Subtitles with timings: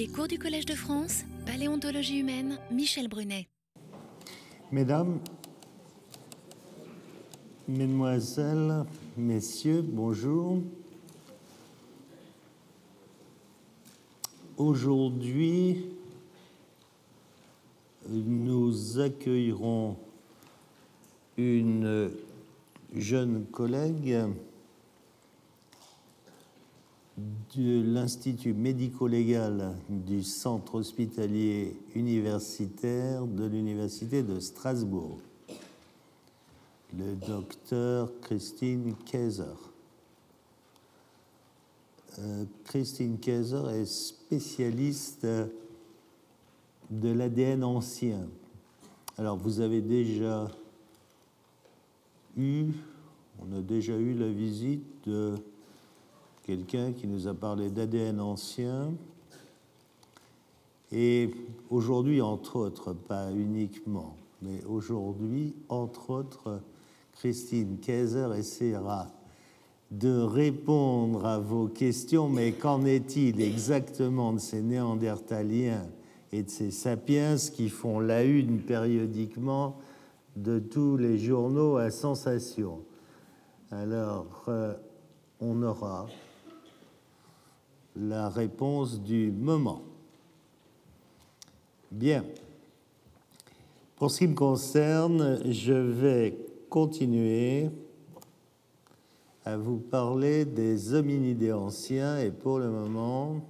[0.00, 3.48] Les cours du Collège de France, Paléontologie humaine, Michel Brunet.
[4.72, 5.20] Mesdames,
[7.68, 8.86] Mesdemoiselles,
[9.18, 10.62] Messieurs, bonjour.
[14.56, 15.84] Aujourd'hui,
[18.08, 19.98] nous accueillerons
[21.36, 22.10] une
[22.96, 24.16] jeune collègue
[27.56, 35.18] de l'Institut médico-légal du Centre hospitalier universitaire de l'Université de Strasbourg,
[36.96, 39.44] le docteur Christine Kaiser.
[42.18, 45.26] Euh, Christine Kaiser est spécialiste
[46.90, 48.26] de l'ADN ancien.
[49.16, 50.50] Alors, vous avez déjà
[52.36, 52.66] eu,
[53.40, 55.34] on a déjà eu la visite de
[56.50, 58.90] quelqu'un qui nous a parlé d'ADN ancien.
[60.90, 61.30] Et
[61.70, 66.60] aujourd'hui, entre autres, pas uniquement, mais aujourd'hui, entre autres,
[67.12, 69.06] Christine Kaiser essaiera
[69.92, 75.86] de répondre à vos questions, mais qu'en est-il exactement de ces néandertaliens
[76.32, 79.76] et de ces sapiens qui font la une périodiquement
[80.34, 82.80] de tous les journaux à sensation?
[83.70, 84.74] Alors, euh,
[85.40, 86.08] on aura
[88.00, 89.82] la réponse du moment.
[91.90, 92.24] Bien.
[93.96, 96.38] Pour ce qui me concerne, je vais
[96.70, 97.68] continuer
[99.44, 103.42] à vous parler des hominidés anciens et pour le moment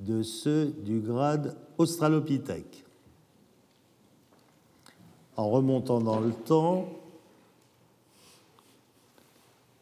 [0.00, 2.84] de ceux du grade Australopithèque.
[5.36, 6.86] En remontant dans le temps,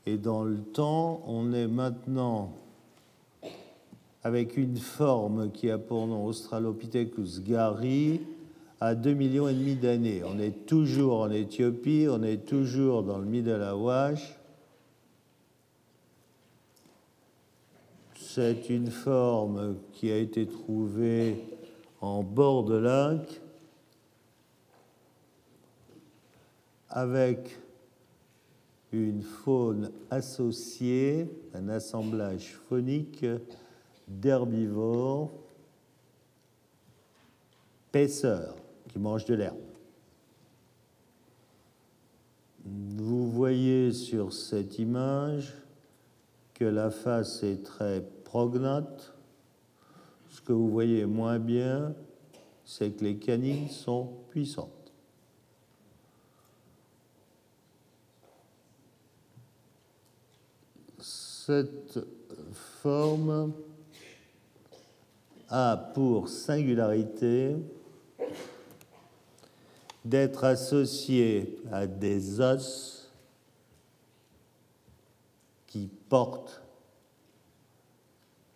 [0.06, 2.53] et dans le temps, on est maintenant
[4.22, 8.20] avec une forme qui a pour nom Australopithecus gari
[8.80, 10.22] à 2 millions et demi d'années.
[10.24, 14.39] On est toujours en Éthiopie, on est toujours dans le Middle Awash.
[18.14, 21.42] C'est une forme qui a été trouvée
[22.01, 23.40] en bord de lac
[26.89, 27.58] avec
[28.92, 33.24] une faune associée, un assemblage phonique
[34.08, 35.30] d'herbivores
[37.92, 38.57] paisseurs
[38.89, 39.57] qui mangent de l'herbe.
[42.64, 45.55] Vous voyez sur cette image
[46.55, 49.14] que la face est très prognate.
[50.29, 51.95] Ce que vous voyez moins bien,
[52.64, 54.92] c'est que les canines sont puissantes.
[60.98, 61.98] Cette
[62.52, 63.52] forme
[65.51, 67.57] a pour singularité
[70.05, 73.11] d'être associé à des os
[75.67, 76.63] qui portent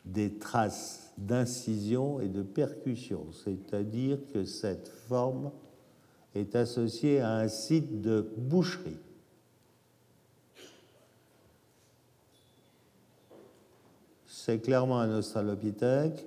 [0.04, 5.50] des traces d'incision et de percussion, c'est-à-dire que cette forme
[6.34, 8.98] est associée à un site de boucherie.
[14.26, 16.26] C'est clairement un australopithèque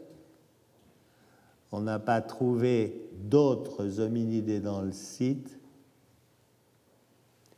[1.75, 5.59] on n'a pas trouvé d'autres hominidés dans le site.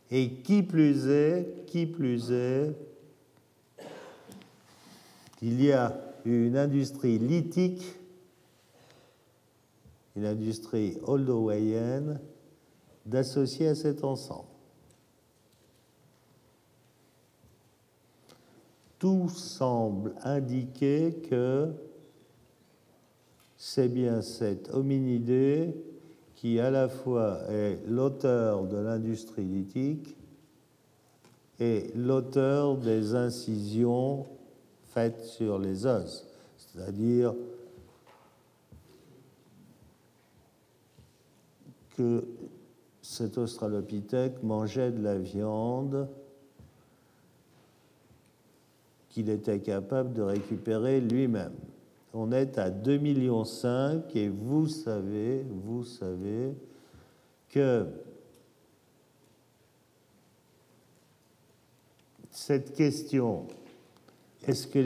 [0.09, 2.73] Et qui plus est, qui plus est,
[5.43, 5.95] il y a
[6.25, 7.85] une industrie lithique,
[10.15, 12.19] une industrie oldowayenne,
[13.05, 14.49] d'associer à cet ensemble.
[18.97, 21.71] Tout semble indiquer que
[23.69, 25.75] c'est bien cet hominidé
[26.35, 30.15] qui à la fois est l'auteur de l'industrie lithique
[31.59, 34.25] et l'auteur des incisions
[34.93, 36.25] faites sur les os,
[36.57, 37.35] c'est-à-dire
[41.97, 42.23] que
[43.01, 46.07] cet australopithèque mangeait de la viande
[49.09, 51.51] qu'il était capable de récupérer lui-même
[52.13, 53.43] on est à 2,5 millions
[54.15, 56.53] et vous savez, vous savez
[57.49, 57.85] que
[62.31, 63.47] cette question,
[64.47, 64.79] est-ce que,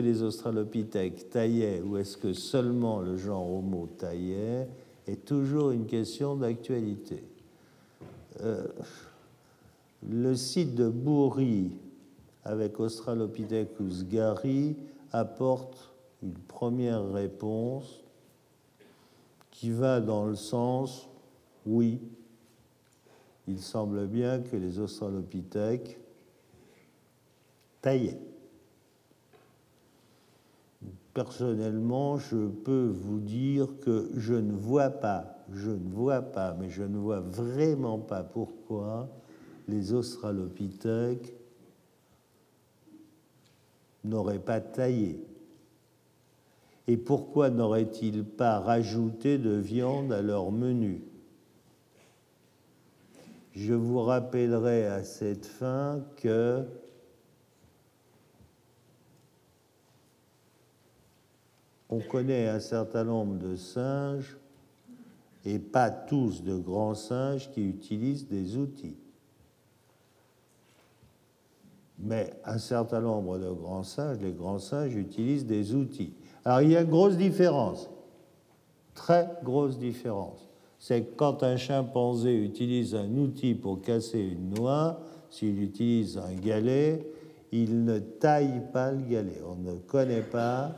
[0.00, 4.68] les australopithèques taillaient ou est-ce que seulement le genre Homo taillait,
[5.06, 7.22] est toujours une question d'actualité.
[8.42, 8.66] Euh,
[10.08, 11.70] le site de Bourri
[12.44, 14.76] avec Australopithecus gari
[15.12, 15.90] apporte
[16.26, 18.02] une première réponse
[19.52, 21.08] qui va dans le sens
[21.66, 22.00] oui,
[23.46, 26.00] il semble bien que les australopithèques
[27.80, 28.20] taillaient.
[31.14, 36.68] Personnellement, je peux vous dire que je ne vois pas, je ne vois pas, mais
[36.68, 39.08] je ne vois vraiment pas pourquoi
[39.68, 41.34] les australopithèques
[44.04, 45.24] n'auraient pas taillé.
[46.88, 51.02] Et pourquoi n'auraient-ils pas rajouté de viande à leur menu?
[53.52, 56.64] Je vous rappellerai à cette fin que
[61.88, 64.36] on connaît un certain nombre de singes,
[65.44, 68.96] et pas tous de grands singes, qui utilisent des outils.
[71.98, 76.12] Mais un certain nombre de grands singes, les grands singes utilisent des outils.
[76.46, 77.90] Alors il y a une grosse différence,
[78.94, 80.48] très grosse différence.
[80.78, 86.32] C'est que quand un chimpanzé utilise un outil pour casser une noix, s'il utilise un
[86.34, 87.04] galet,
[87.50, 89.42] il ne taille pas le galet.
[89.44, 90.76] On ne connaît pas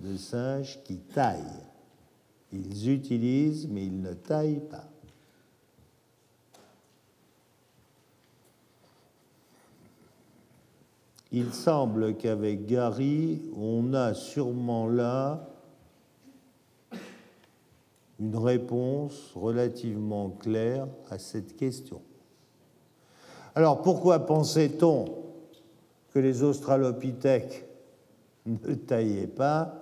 [0.00, 1.62] de singes qui taillent.
[2.50, 4.88] Ils utilisent, mais ils ne taillent pas.
[11.36, 15.48] Il semble qu'avec Gary, on a sûrement là
[18.20, 22.00] une réponse relativement claire à cette question.
[23.56, 25.06] Alors pourquoi pensait-on
[26.12, 27.64] que les australopithèques
[28.46, 29.74] ne taillaient pas?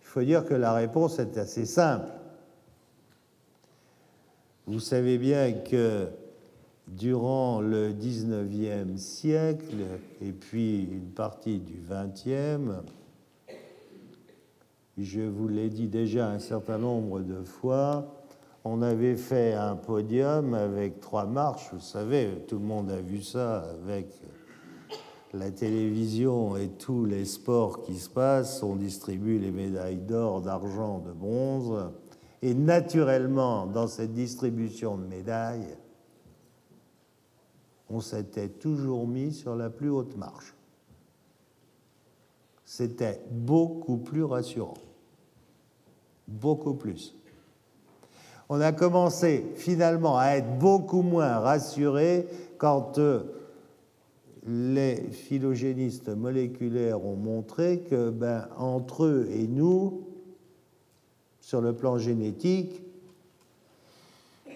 [0.00, 2.08] Il faut dire que la réponse est assez simple.
[4.66, 6.08] Vous savez bien que
[6.96, 9.76] durant le 19e siècle
[10.20, 12.80] et puis une partie du 20e,
[14.96, 18.14] je vous l'ai dit déjà un certain nombre de fois,
[18.64, 23.22] on avait fait un podium avec trois marches, vous savez, tout le monde a vu
[23.22, 24.08] ça avec
[25.32, 30.98] la télévision et tous les sports qui se passent, on distribue les médailles d'or, d'argent,
[30.98, 31.90] de bronze,
[32.40, 35.76] et naturellement, dans cette distribution de médailles,
[37.90, 40.54] on s'était toujours mis sur la plus haute marche.
[42.64, 44.74] C'était beaucoup plus rassurant.
[46.26, 47.14] Beaucoup plus.
[48.50, 52.26] On a commencé finalement à être beaucoup moins rassuré
[52.58, 53.22] quand euh,
[54.46, 60.06] les phylogénistes moléculaires ont montré que ben, entre eux et nous,
[61.40, 62.82] sur le plan génétique,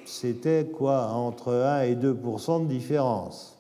[0.05, 3.59] c'était quoi Entre 1 et 2% de différence.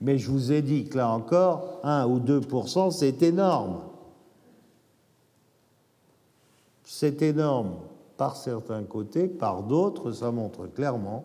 [0.00, 3.80] Mais je vous ai dit que là encore, 1 ou 2% c'est énorme.
[6.84, 7.76] C'est énorme
[8.16, 11.24] par certains côtés, par d'autres, ça montre clairement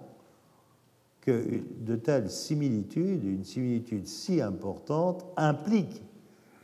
[1.21, 6.01] que de telles similitudes, une similitude si importante, implique,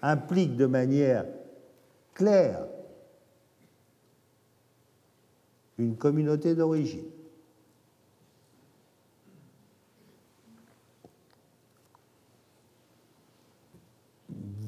[0.01, 1.25] implique de manière
[2.13, 2.65] claire
[5.77, 7.05] une communauté d'origine.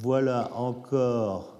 [0.01, 1.57] Voilà encore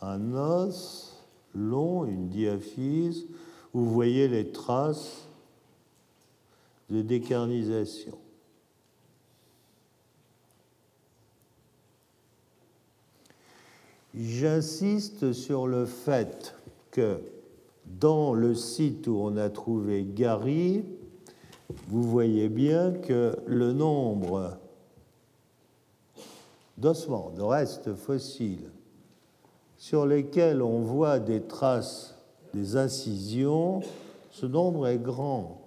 [0.00, 3.26] un os long, une diaphyse,
[3.72, 5.28] où vous voyez les traces
[6.90, 8.18] de décarnisation.
[14.14, 16.54] J'insiste sur le fait
[16.92, 17.20] que
[17.86, 20.84] dans le site où on a trouvé Gary,
[21.88, 24.58] vous voyez bien que le nombre
[26.76, 28.70] d'ossements, de restes fossiles,
[29.76, 32.16] sur lesquels on voit des traces,
[32.52, 33.80] des incisions,
[34.30, 35.60] ce nombre est grand.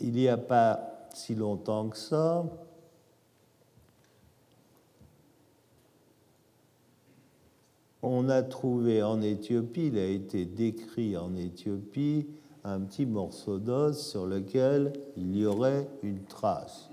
[0.00, 2.44] Il n'y a pas si longtemps que ça,
[8.02, 12.26] on a trouvé en Éthiopie, il a été décrit en Éthiopie,
[12.64, 16.90] un petit morceau d'os sur lequel il y aurait une trace.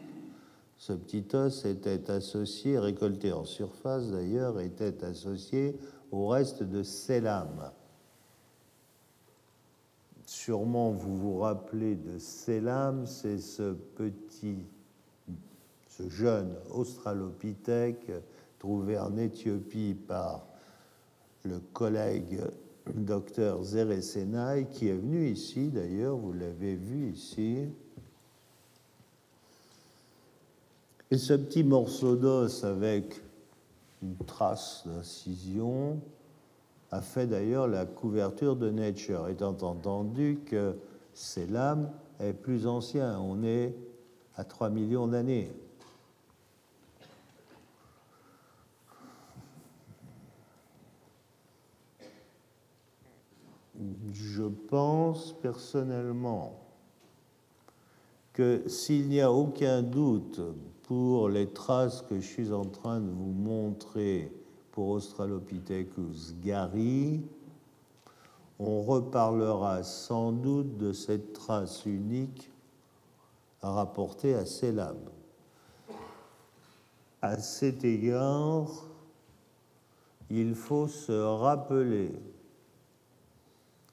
[0.78, 5.76] Ce petit os était associé, récolté en surface d'ailleurs, était associé
[6.12, 7.72] au reste de Selam.
[10.26, 14.58] Sûrement vous vous rappelez de Selam, c'est ce petit,
[15.90, 18.12] ce jeune australopithèque
[18.60, 20.46] trouvé en Éthiopie par
[21.46, 22.42] le collègue
[22.94, 27.68] docteur Zeresenay, qui est venu ici d'ailleurs, vous l'avez vu ici.
[31.12, 33.22] Et ce petit morceau d'os avec
[34.02, 36.00] une trace d'incision
[36.92, 40.76] a fait d'ailleurs la couverture de Nature, étant entendu que
[41.14, 43.20] ces lames est plus ancien.
[43.20, 43.76] On est
[44.36, 45.52] à 3 millions d'années.
[54.12, 56.60] Je pense personnellement
[58.34, 60.42] que s'il n'y a aucun doute
[60.84, 64.32] pour les traces que je suis en train de vous montrer
[64.72, 67.22] pour Australopithecus gary,
[68.60, 72.52] on reparlera sans doute de cette trace unique
[73.62, 74.98] rapportée à Selam.
[77.22, 78.70] À cet égard,
[80.30, 82.12] il faut se rappeler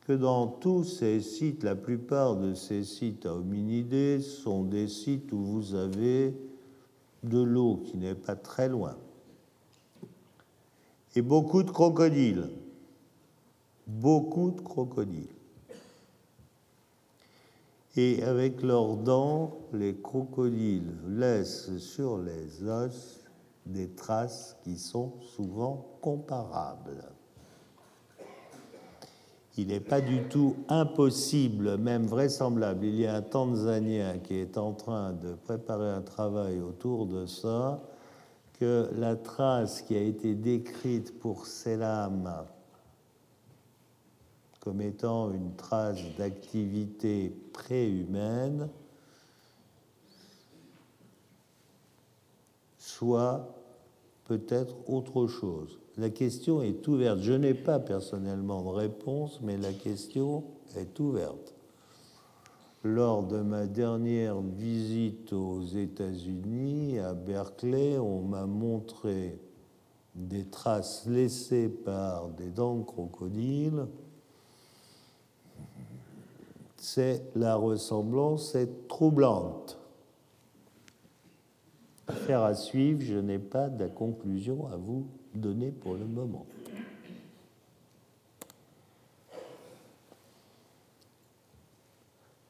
[0.06, 5.32] que dans tous ces sites, la plupart de ces sites à hominidés sont des sites
[5.32, 6.34] où vous avez
[7.22, 8.96] de l'eau qui n'est pas très loin
[11.14, 12.48] et beaucoup de crocodiles
[13.86, 15.28] beaucoup de crocodiles.
[17.94, 23.20] Et avec leurs dents, les crocodiles laissent sur les os
[23.66, 27.11] des traces qui sont souvent comparables.
[29.58, 32.86] Il n'est pas du tout impossible, même vraisemblable.
[32.86, 37.26] Il y a un Tanzanien qui est en train de préparer un travail autour de
[37.26, 37.82] ça,
[38.58, 42.46] que la trace qui a été décrite pour Selam
[44.62, 48.68] comme étant une trace d'activité préhumaine,
[52.78, 53.52] soit
[54.24, 55.81] peut-être autre chose.
[55.98, 57.20] La question est ouverte.
[57.20, 60.44] Je n'ai pas personnellement de réponse, mais la question
[60.76, 61.54] est ouverte.
[62.84, 69.38] Lors de ma dernière visite aux États-Unis, à Berkeley, on m'a montré
[70.14, 73.86] des traces laissées par des dents de crocodile
[76.82, 79.78] c'est la ressemblance est troublante.
[82.08, 86.46] Affaire à suivre, je n'ai pas de conclusion à vous donner pour le moment.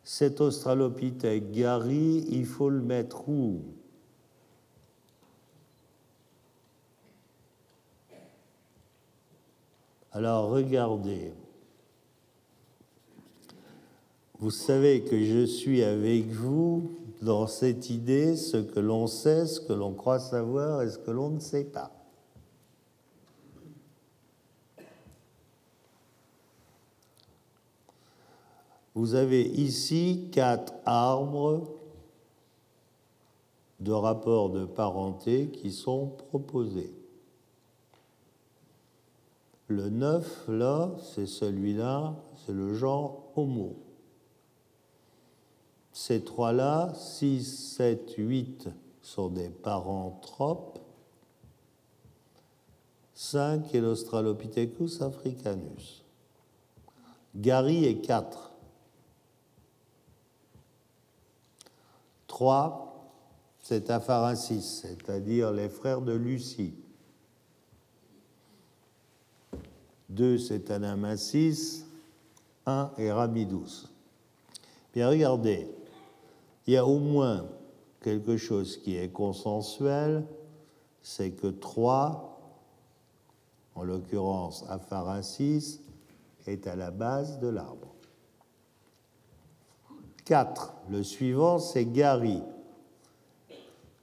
[0.04, 3.62] Cet Australopithèque Gary, il faut le mettre où?
[10.12, 11.32] Alors regardez,
[14.38, 16.90] vous savez que je suis avec vous
[17.22, 21.10] dans cette idée, ce que l'on sait, ce que l'on croit savoir et ce que
[21.10, 22.01] l'on ne sait pas.
[28.94, 31.68] Vous avez ici quatre arbres
[33.80, 36.94] de rapports de parenté qui sont proposés.
[39.68, 43.76] Le neuf, là, c'est celui-là, c'est le genre Homo.
[45.92, 48.68] Ces trois-là, 6, 7, 8,
[49.00, 50.78] sont des paranthropes.
[53.14, 56.04] 5 est l'Australopithecus africanus.
[57.34, 58.51] Gary est 4.
[62.42, 63.08] 3,
[63.60, 66.74] c'est Afarensis, c'est-à-dire les frères de Lucie.
[70.08, 71.86] 2, c'est Anamasis.
[72.66, 73.86] 1 est Ramidus.
[74.92, 75.68] Bien, regardez,
[76.66, 77.46] il y a au moins
[78.00, 80.26] quelque chose qui est consensuel,
[81.00, 82.40] c'est que 3,
[83.76, 85.80] en l'occurrence Apharasis,
[86.48, 87.91] est à la base de l'arbre.
[90.24, 90.74] 4.
[90.90, 92.42] Le suivant, c'est Gary.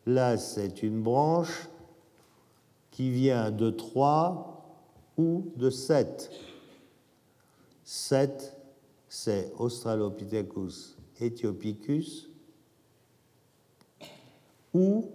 [0.06, 1.70] Là, c'est une branche
[2.92, 4.84] qui vient de 3
[5.18, 6.32] ou de 7.
[7.84, 8.56] 7,
[9.08, 12.30] c'est Australopithecus ethiopicus
[14.74, 15.10] ou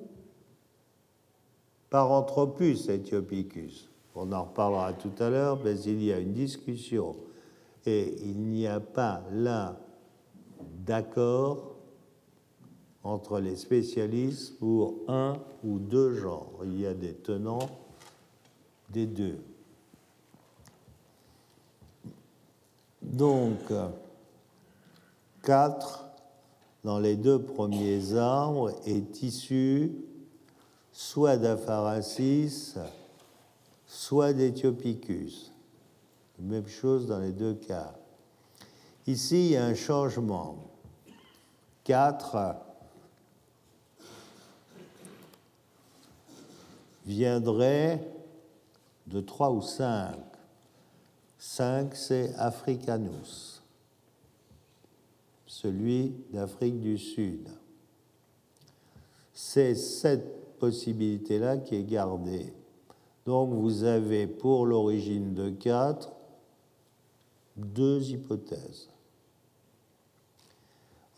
[1.91, 3.89] Paranthropus ethiopicus.
[4.17, 7.17] On en reparlera tout à l'heure, mais il y a une discussion
[7.87, 9.79] et il n'y a pas là
[10.85, 11.75] d'accord
[13.03, 16.61] entre les spécialistes pour un ou deux genres.
[16.65, 17.69] Il y a des tenants
[18.91, 19.39] des deux.
[23.03, 23.59] Donc,
[25.43, 26.05] 4
[26.85, 29.93] dans les deux premiers arbres est issu
[30.93, 32.79] soit d'apharasis,
[33.87, 35.53] soit d'Ethiopicus.
[36.39, 37.95] Même chose dans les deux cas.
[39.07, 40.74] Ici, il y a un changement.
[41.85, 42.57] 4
[47.05, 48.01] viendrait
[49.07, 50.17] de trois ou cinq.
[51.39, 53.63] Cinq, c'est Africanus,
[55.47, 57.49] celui d'Afrique du Sud.
[59.35, 62.55] C'est cette possibilité-là qui est gardée.
[63.27, 66.11] Donc vous avez pour l'origine de 4
[67.57, 68.89] deux hypothèses.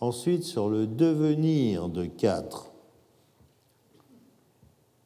[0.01, 2.71] Ensuite, sur le devenir de 4,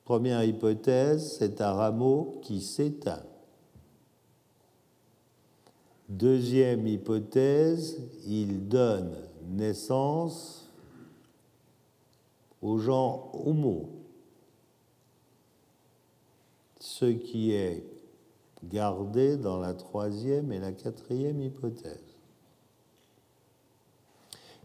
[0.04, 3.22] première hypothèse, c'est un rameau qui s'éteint.
[6.08, 9.14] Deuxième hypothèse, il donne
[9.48, 10.68] naissance
[12.60, 13.90] au genre Homo,
[16.80, 17.84] ce qui est
[18.64, 22.09] gardé dans la troisième et la quatrième hypothèse.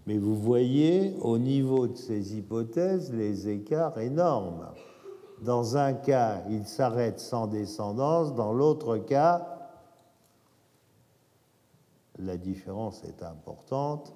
[0.05, 4.67] Mais vous voyez au niveau de ces hypothèses les écarts énormes.
[5.41, 9.55] Dans un cas, il s'arrête sans descendance, dans l'autre cas,
[12.19, 14.13] la différence est importante,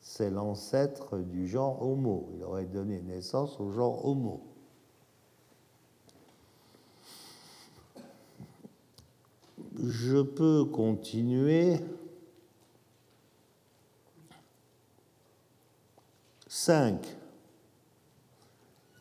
[0.00, 2.28] c'est l'ancêtre du genre Homo.
[2.36, 4.42] Il aurait donné naissance au genre Homo.
[9.82, 11.80] Je peux continuer.
[16.52, 17.06] 5.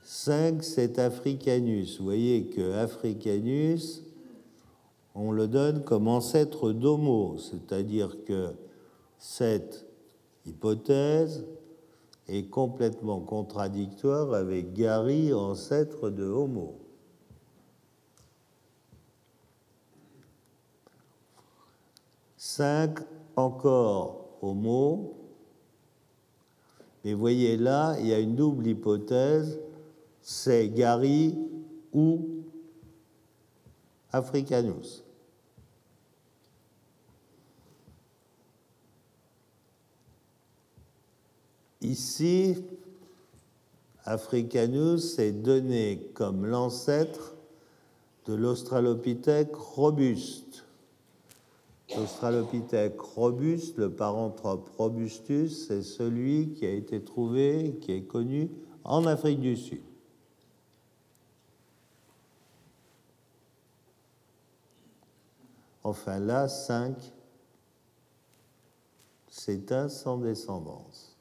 [0.03, 1.98] 5, c'est Africanus.
[1.98, 4.03] Vous voyez que Africanus,
[5.15, 8.53] on le donne comme ancêtre d'Homo, c'est-à-dire que
[9.18, 9.88] cette
[10.46, 11.44] hypothèse
[12.27, 16.75] est complètement contradictoire avec Gary, ancêtre de Homo.
[22.38, 23.00] Cinq,
[23.36, 25.15] encore Homo.
[27.03, 29.60] Mais voyez là, il y a une double hypothèse,
[30.22, 31.38] c'est Gary
[31.94, 32.27] ou
[34.12, 35.03] Africanus.
[41.82, 42.58] Ici,
[44.04, 47.36] Africanus est donné comme l'ancêtre
[48.26, 50.65] de l'Australopithèque robuste.
[51.95, 58.52] L'Australopithèque robuste, le paranthrope robustus, c'est celui qui a été trouvé, qui est connu
[58.84, 59.82] en Afrique du Sud.
[65.84, 67.13] Enfin là, 5
[69.71, 71.15] un sans descendance.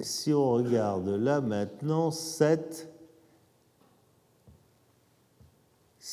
[0.00, 2.91] Si on regarde là maintenant, 7,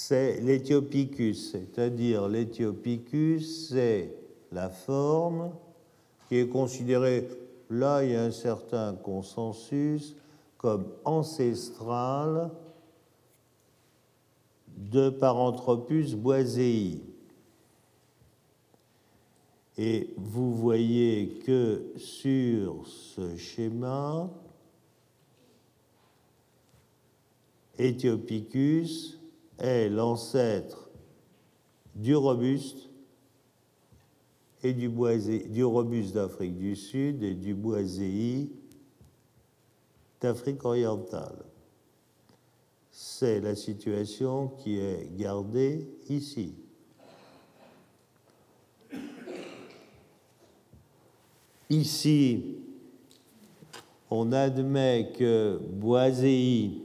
[0.02, 4.16] c'est l'Ethiopicus, c'est-à-dire l'Ethiopicus, c'est
[4.50, 5.52] la forme
[6.28, 7.28] qui est considérée,
[7.70, 10.16] là il y a un certain consensus,
[10.58, 12.50] comme ancestral
[14.78, 17.02] de Paranthropus boisei.
[19.78, 24.30] Et vous voyez que sur ce schéma,
[27.78, 29.19] Ethiopicus
[29.60, 30.90] est l'ancêtre
[31.96, 32.90] du robuste
[34.64, 34.90] et du,
[35.50, 38.50] du robuste d'Afrique du Sud et du boisei
[40.22, 41.46] d'Afrique orientale.
[42.92, 46.56] C'est la situation qui est gardée ici.
[51.70, 52.58] Ici,
[54.10, 56.82] on admet que Boisei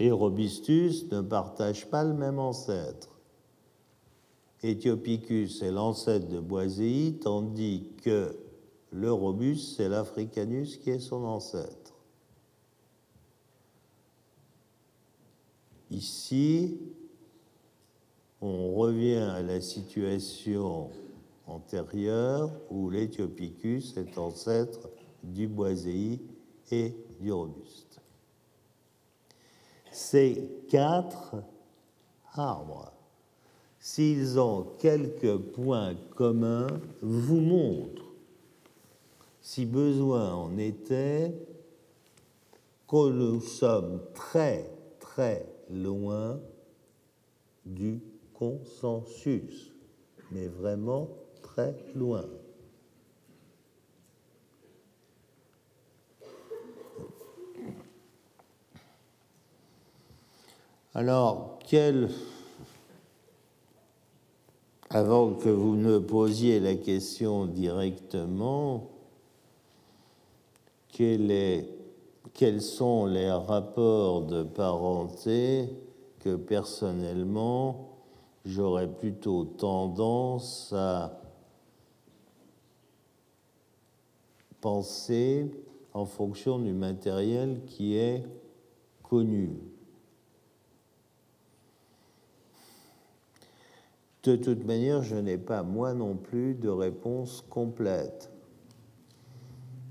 [0.00, 3.10] et Robustus ne partagent pas le même ancêtre.
[4.62, 8.34] Ethiopicus est l'ancêtre de Boisei, tandis que
[8.92, 11.94] le Robuste, c'est l'Africanus qui est son ancêtre.
[15.90, 16.78] Ici,
[18.40, 20.88] on revient à la situation
[21.46, 24.88] antérieure où l'Ethiopicus est ancêtre
[25.22, 26.20] du boisei
[26.70, 27.89] et du robuste.
[29.92, 31.36] Ces quatre
[32.32, 32.92] arbres,
[33.78, 36.68] s'ils ont quelques points communs,
[37.02, 38.12] vous montrent,
[39.40, 41.34] si besoin en était,
[42.86, 46.40] que nous sommes très, très loin
[47.64, 48.00] du
[48.34, 49.72] consensus,
[50.30, 51.08] mais vraiment
[51.42, 52.24] très loin.
[61.00, 61.58] Alors,
[64.90, 68.90] avant que vous ne posiez la question directement,
[70.92, 71.64] quels
[72.60, 75.70] sont les rapports de parenté
[76.18, 77.96] que personnellement
[78.44, 81.18] j'aurais plutôt tendance à
[84.60, 85.50] penser
[85.94, 88.22] en fonction du matériel qui est
[89.02, 89.69] connu?
[94.22, 98.30] De toute manière, je n'ai pas, moi non plus, de réponse complète.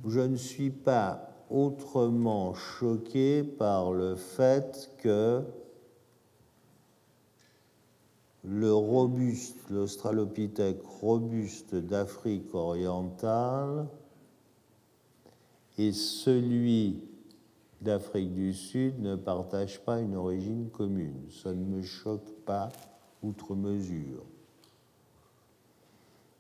[0.06, 5.44] Je ne suis pas autrement choqué par le fait que
[8.44, 13.88] le robuste, l'australopithèque robuste d'Afrique orientale
[15.78, 17.04] et celui
[17.82, 21.30] d'Afrique du Sud ne partagent pas une origine commune.
[21.30, 22.70] Ça ne me choque pas
[23.24, 24.24] outre mesure.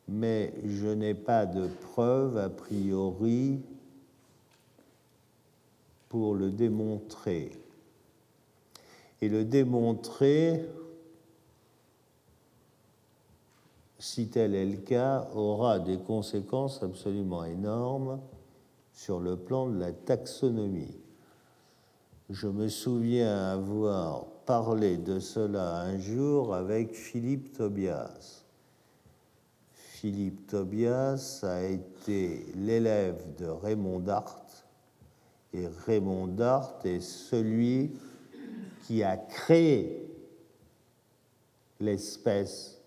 [0.07, 3.59] Mais je n'ai pas de preuve a priori
[6.09, 7.51] pour le démontrer.
[9.21, 10.65] Et le démontrer,
[13.99, 18.19] si tel est le cas, aura des conséquences absolument énormes
[18.93, 20.97] sur le plan de la taxonomie.
[22.29, 28.43] Je me souviens avoir parlé de cela un jour avec Philippe Tobias.
[29.73, 34.47] Philippe Tobias a été l'élève de Raymond Dart,
[35.53, 37.91] et Raymond Dart est celui
[38.87, 40.11] qui a créé
[41.79, 42.81] l'espèce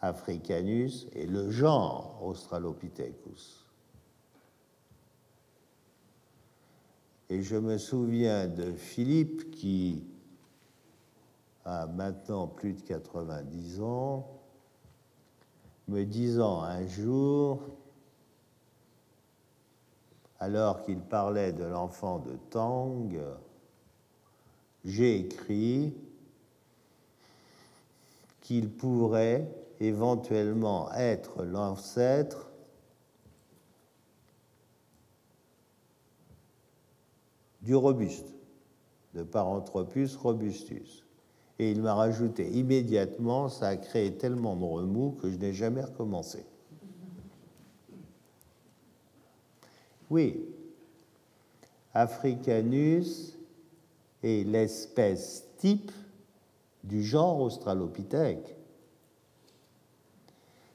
[0.00, 3.66] Africanus et le genre Australopithecus.
[7.28, 10.09] Et je me souviens de Philippe qui
[11.70, 14.26] a maintenant plus de 90 ans,
[15.86, 17.60] me disant un jour,
[20.40, 23.16] alors qu'il parlait de l'enfant de Tang,
[24.84, 25.94] j'ai écrit
[28.40, 32.50] qu'il pourrait éventuellement être l'ancêtre
[37.62, 38.34] du robuste,
[39.14, 41.04] de Paranthropus robustus.
[41.60, 45.82] Et il m'a rajouté immédiatement, ça a créé tellement de remous que je n'ai jamais
[45.82, 46.46] recommencé.
[50.08, 50.42] Oui,
[51.92, 53.36] Africanus
[54.22, 55.92] est l'espèce type
[56.82, 58.56] du genre Australopithèque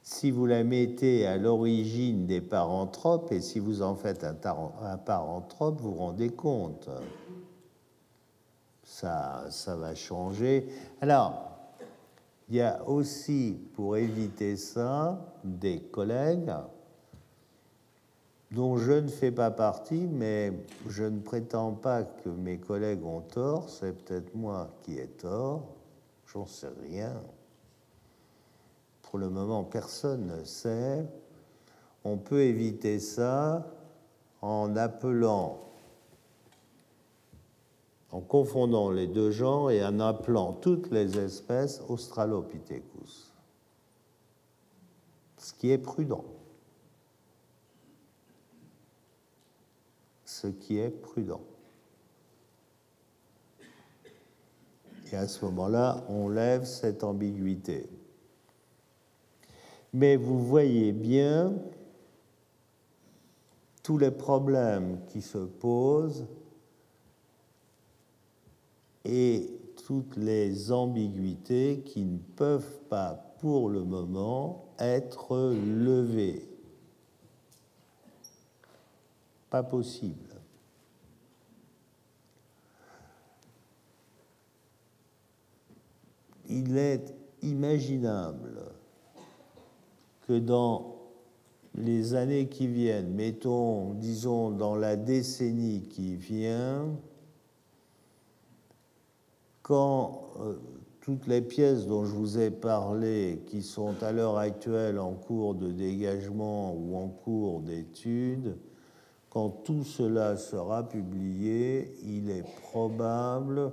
[0.03, 4.35] si vous la mettez à l'origine des paranthropes, et si vous en faites un,
[4.97, 6.87] paranthrope, vous vous rendez compte.
[8.85, 10.69] Ça, va changer.
[11.01, 11.51] Alors,
[12.47, 16.53] il y a aussi, pour éviter ça, des collègues
[18.51, 20.53] dont je ne fais pas partie, mais
[20.87, 25.63] je ne prétends pas que mes collègues ont tort, c'est peut-être moi qui ai tort,
[26.27, 27.21] j'en sais rien.
[29.01, 31.05] Pour le moment personne ne sait,
[32.05, 33.65] on peut éviter ça
[34.41, 35.59] en appelant,
[38.15, 43.33] en confondant les deux genres et en appelant toutes les espèces Australopithecus.
[45.37, 46.23] Ce qui est prudent.
[50.23, 51.41] Ce qui est prudent.
[55.11, 57.89] Et à ce moment-là, on lève cette ambiguïté.
[59.91, 61.53] Mais vous voyez bien
[63.83, 66.25] tous les problèmes qui se posent
[69.05, 69.49] et
[69.85, 76.47] toutes les ambiguïtés qui ne peuvent pas pour le moment être levées.
[79.49, 80.41] Pas possible.
[86.49, 88.63] Il est imaginable
[90.27, 90.95] que dans
[91.75, 96.87] les années qui viennent, mettons, disons, dans la décennie qui vient,
[99.65, 100.53] quand euh,
[101.01, 105.55] toutes les pièces dont je vous ai parlé, qui sont à l'heure actuelle en cours
[105.55, 108.57] de dégagement ou en cours d'étude,
[109.31, 113.71] quand tout cela sera publié, il est probable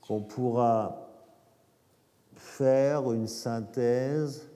[0.00, 1.06] qu'on pourra
[2.34, 4.48] faire une synthèse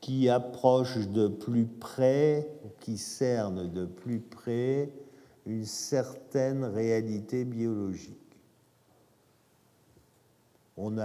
[0.00, 4.92] qui approche de plus près, qui cerne de plus près
[5.46, 8.18] une certaine réalité biologique.
[10.76, 10.96] On,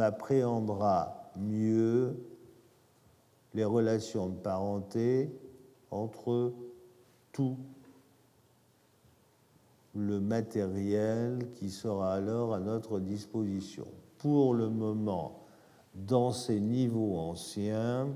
[0.00, 2.16] appréhendra mieux
[3.54, 5.30] les relations de parenté
[5.90, 6.52] entre
[7.32, 7.56] tout
[9.94, 13.86] le matériel qui sera alors à notre disposition.
[14.18, 15.46] Pour le moment,
[15.94, 18.08] dans ces niveaux anciens,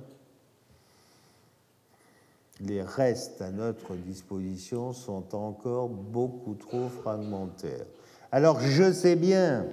[2.60, 7.86] les restes à notre disposition sont encore beaucoup trop fragmentaires.
[8.32, 9.66] Alors je sais bien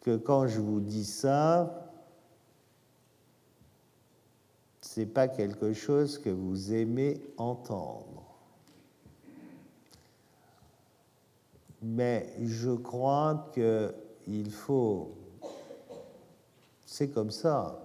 [0.00, 1.90] que quand je vous dis ça,
[4.80, 8.22] ce n'est pas quelque chose que vous aimez entendre.
[11.82, 15.12] Mais je crois qu'il faut...
[16.86, 17.83] C'est comme ça.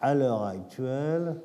[0.00, 1.40] À l'heure actuelle,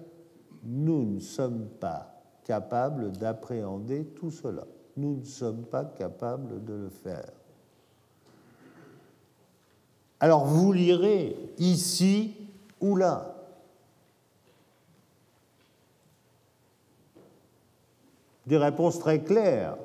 [0.63, 4.63] nous ne sommes pas capables d'appréhender tout cela.
[4.97, 7.31] Nous ne sommes pas capables de le faire.
[10.19, 12.35] Alors vous lirez ici
[12.79, 13.35] ou là.
[18.45, 19.77] Des réponses très claires.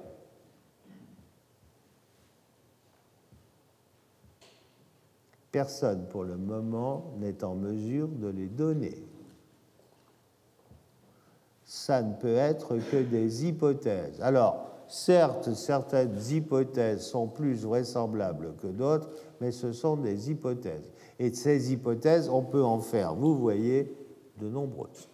[5.57, 9.03] Personne pour le moment n'est en mesure de les donner.
[11.65, 14.21] Ça ne peut être que des hypothèses.
[14.21, 19.09] Alors, certes, certaines hypothèses sont plus vraisemblables que d'autres,
[19.41, 20.93] mais ce sont des hypothèses.
[21.19, 23.97] Et ces hypothèses, on peut en faire, vous voyez,
[24.39, 25.09] de nombreuses.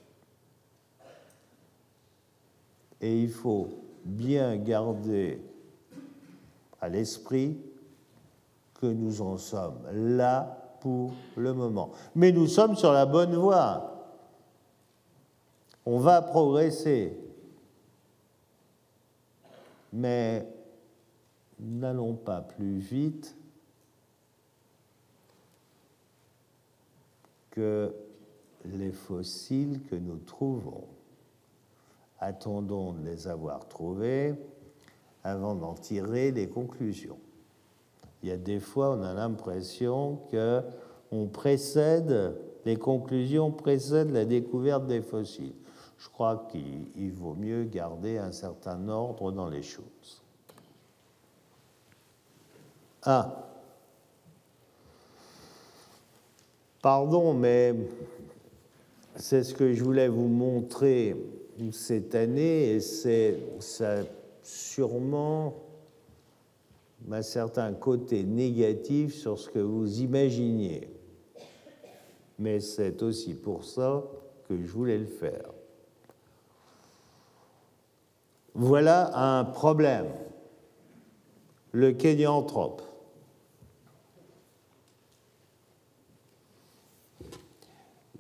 [3.01, 3.69] Et il faut
[4.05, 5.41] bien garder
[6.81, 7.61] à l'esprit
[8.83, 11.93] que nous en sommes là pour le moment.
[12.17, 13.93] Mais nous sommes sur la bonne voie.
[15.87, 17.17] On va progresser.
[19.93, 20.45] Mais
[21.61, 23.37] n'allons pas plus vite
[27.51, 27.95] que
[28.65, 30.89] les fossiles que nous trouvons.
[32.19, 34.35] Attendons de les avoir trouvés
[35.23, 37.21] avant d'en tirer des conclusions.
[38.23, 40.63] Il y a des fois, on a l'impression que
[41.11, 45.55] on précède, les conclusions précèdent la découverte des fossiles.
[45.99, 50.23] Je crois qu'il vaut mieux garder un certain ordre dans les choses.
[53.05, 53.53] Ah,
[56.83, 57.77] Pardon, mais
[59.15, 61.17] c'est ce que je voulais vous montrer
[61.71, 63.39] cette année et c'est
[64.43, 65.55] sûrement
[67.11, 70.89] un certain côté négatif sur ce que vous imaginiez.
[72.39, 74.05] Mais c'est aussi pour ça
[74.49, 75.51] que je voulais le faire.
[78.55, 80.09] Voilà un problème,
[81.73, 82.83] le kédianthrope.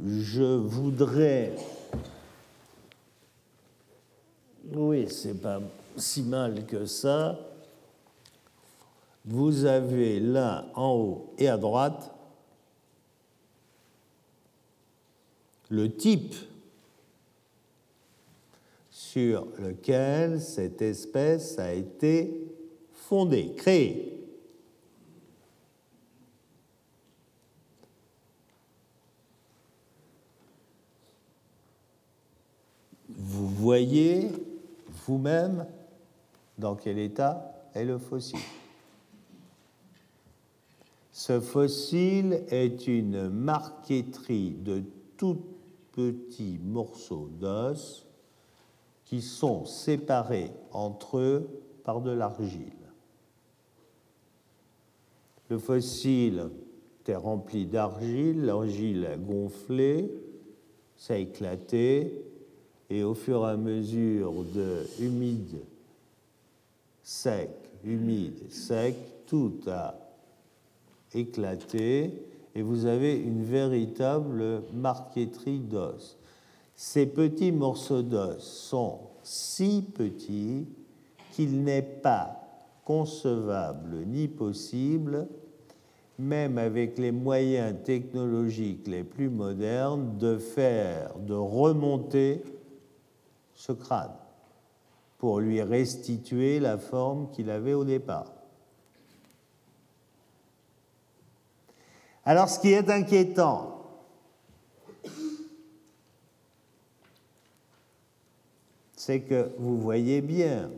[0.05, 1.55] je voudrais.
[4.75, 5.61] Oui, c'est pas
[5.97, 7.39] si mal que ça.
[9.25, 12.11] Vous avez là en haut et à droite
[15.69, 16.35] le type
[18.91, 22.47] sur lequel cette espèce a été
[22.93, 24.13] fondée, créée.
[33.33, 34.31] vous voyez
[35.07, 35.65] vous-même
[36.59, 38.39] dans quel état est le fossile.
[41.13, 44.83] Ce fossile est une marqueterie de
[45.19, 45.43] tout
[45.93, 48.07] petits morceaux d'os
[49.05, 51.49] qui sont séparés entre eux
[51.85, 52.73] par de l'argile.
[55.51, 56.49] Le fossile
[57.07, 60.11] est rempli d'argile, l'argile a gonflé,
[60.97, 62.25] ça éclaté,
[62.89, 65.63] et au fur et à mesure de humide,
[67.03, 67.51] sec,
[67.85, 68.97] humide, sec,
[69.27, 70.02] tout a
[71.15, 72.13] éclaté
[72.55, 76.19] et vous avez une véritable marqueterie d'os.
[76.75, 80.67] Ces petits morceaux d'os sont si petits
[81.33, 82.43] qu'il n'est pas
[82.85, 85.29] concevable ni possible,
[86.19, 92.43] même avec les moyens technologiques les plus modernes, de faire, de remonter
[93.55, 94.13] ce crâne
[95.19, 98.33] pour lui restituer la forme qu'il avait au départ.
[102.25, 103.83] Alors ce qui est inquiétant,
[108.97, 110.71] c'est que vous voyez bien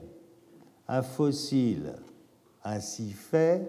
[0.89, 1.95] un fossile
[2.65, 3.69] ainsi fait,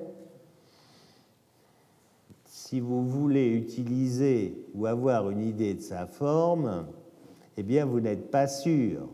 [2.45, 6.87] si vous voulez utiliser ou avoir une idée de sa forme,
[7.57, 9.07] eh bien, vous n'êtes pas sûr.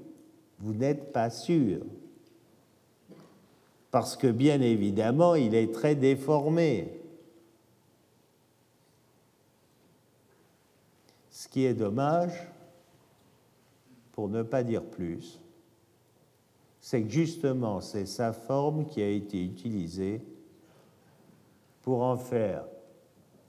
[0.60, 1.82] Vous n'êtes pas sûr.
[3.89, 7.01] Parce que, bien évidemment, il est très déformé.
[11.41, 12.47] Ce qui est dommage,
[14.12, 15.41] pour ne pas dire plus,
[16.80, 20.21] c'est que justement, c'est sa forme qui a été utilisée
[21.82, 22.63] pour en faire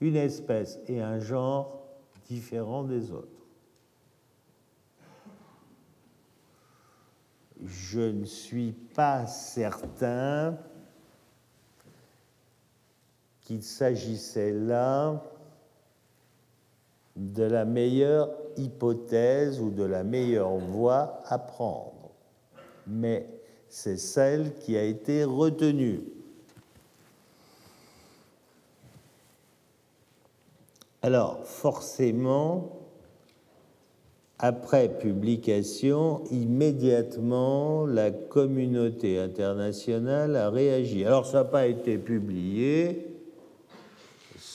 [0.01, 1.83] une espèce et un genre
[2.25, 3.45] différents des autres.
[7.63, 10.57] Je ne suis pas certain
[13.41, 15.23] qu'il s'agissait là
[17.15, 22.11] de la meilleure hypothèse ou de la meilleure voie à prendre,
[22.87, 23.27] mais
[23.69, 26.01] c'est celle qui a été retenue.
[31.01, 32.79] Alors, forcément,
[34.39, 41.05] après publication, immédiatement, la communauté internationale a réagi.
[41.05, 43.12] Alors, ça n'a pas été publié,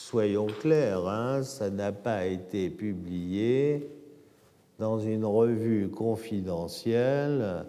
[0.09, 3.87] soyons clairs, hein, ça n'a pas été publié
[4.79, 7.65] dans une revue confidentielle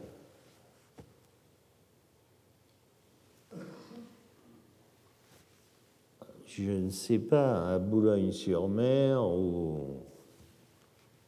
[6.46, 9.98] je ne sais pas, à Boulogne-sur-Mer ou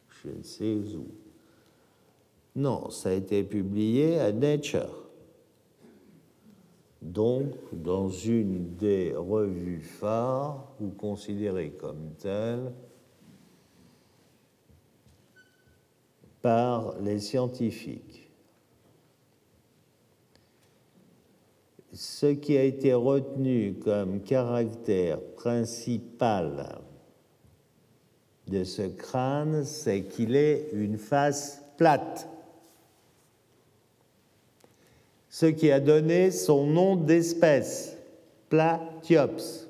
[0.09, 1.07] je ne sais où.
[2.57, 5.02] Non, ça a été publié à Nature.
[7.03, 12.73] Donc, dans une des revues phares, ou considérée comme telle,
[16.41, 18.23] par les scientifiques.
[21.93, 26.81] ce qui a été retenu comme caractère principal
[28.49, 32.29] de ce crâne, c'est qu'il est une face plate.
[35.33, 37.97] Ce qui a donné son nom d'espèce,
[38.51, 39.67] Platyops.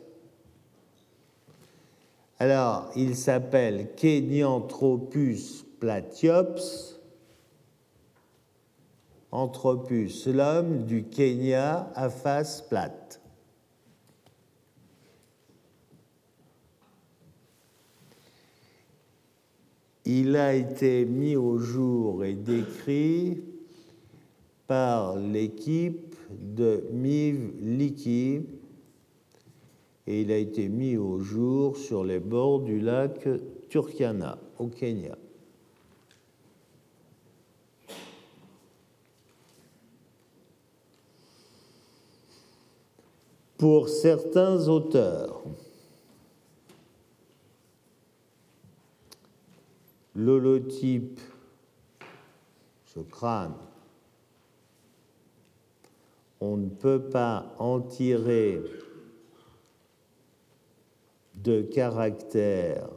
[2.41, 6.99] Alors, il s'appelle Kenyanthropus platyops
[9.31, 13.21] Anthropus, l'homme du Kenya à face plate.
[20.05, 23.52] Il a été mis au jour et décrit
[24.73, 28.41] par l'équipe de Miv Liki
[30.07, 33.29] et il a été mis au jour sur les bords du lac
[33.69, 35.19] Turkana au Kenya.
[43.59, 45.43] pour certains auteurs.
[50.17, 51.21] L'holotype,
[52.87, 53.55] ce crâne,
[56.45, 58.61] on ne peut pas en tirer
[61.37, 62.89] de caractère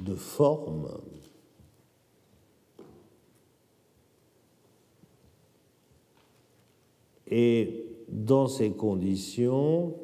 [0.00, 0.88] de forme
[7.28, 9.94] Et dans ces conditions,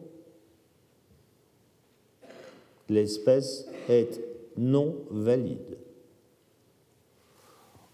[2.89, 4.21] l'espèce est
[4.57, 5.70] non valide.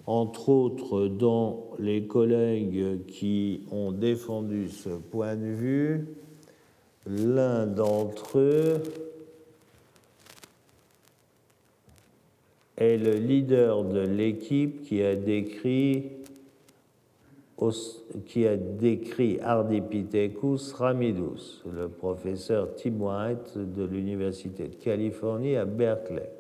[0.07, 6.07] Entre autres, dans les collègues qui ont défendu ce point de vue,
[7.07, 8.83] l'un d'entre eux
[12.77, 16.05] est le leader de l'équipe qui a décrit
[18.27, 26.36] qui a décrit Ardipithecus ramidus, le professeur Tim White de l'Université de Californie à Berkeley.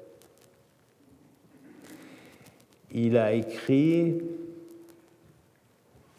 [2.99, 4.23] Il a écrit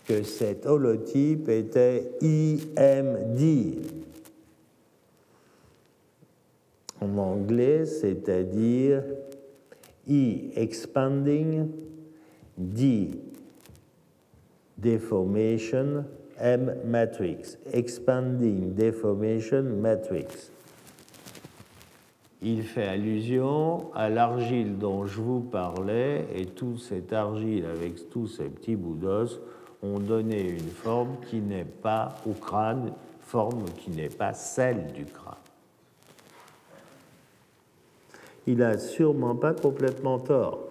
[0.06, 3.82] que cet holotype était IMD
[7.02, 9.02] en anglais, c'est-à-dire
[10.08, 11.68] I expanding,
[12.56, 13.10] D
[14.78, 16.06] deformation
[16.40, 20.52] M matrix, expanding deformation matrix.
[22.42, 28.28] Il fait allusion à l'argile dont je vous parlais, et toute cette argile avec tous
[28.28, 29.42] ces petits bouts d'os
[29.82, 35.06] ont donné une forme qui n'est pas au crâne, forme qui n'est pas celle du
[35.06, 35.36] crâne.
[38.46, 40.68] Il n'a sûrement pas complètement tort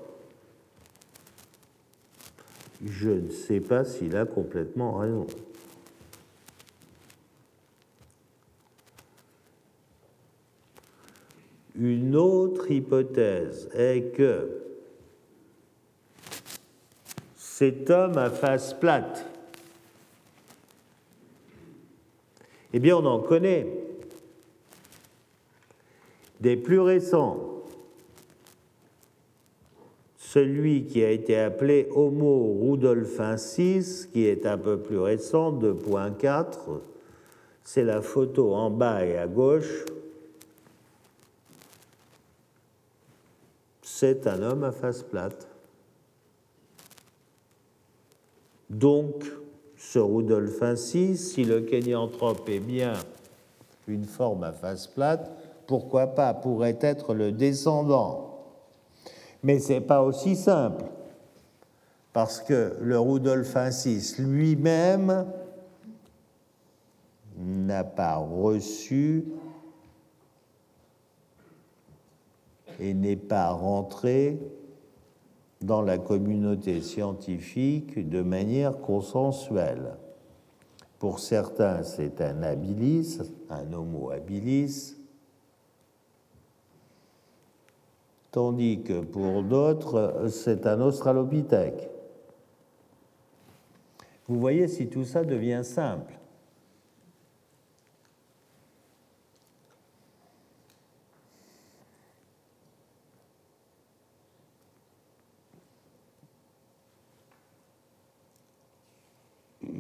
[2.84, 5.26] je ne sais pas s'il a complètement raison.
[11.78, 14.62] Une autre hypothèse est que
[17.36, 19.26] cet homme à face plate,
[22.72, 23.66] eh bien on en connaît
[26.40, 27.56] des plus récents
[30.36, 36.58] celui qui a été appelé Homo rudolfensis, qui est un peu plus récent, 2.4.
[37.64, 39.86] C'est la photo en bas et à gauche.
[43.98, 45.48] C'est un homme à face plate.
[48.68, 49.24] Donc,
[49.78, 52.92] ce rudolfensis, si le kénianthrope est bien
[53.88, 55.30] une forme à face plate,
[55.66, 58.26] pourquoi pas pourrait être le descendant
[59.46, 60.84] mais ce n'est pas aussi simple,
[62.12, 65.24] parce que le Rudolfensis lui-même
[67.38, 69.24] n'a pas reçu
[72.80, 74.38] et n'est pas rentré
[75.60, 79.96] dans la communauté scientifique de manière consensuelle.
[80.98, 83.20] Pour certains, c'est un habilis,
[83.50, 84.96] un homo habilis,
[88.30, 91.90] tandis que pour d'autres, c'est un australopithèque.
[94.28, 96.15] Vous voyez si tout ça devient simple.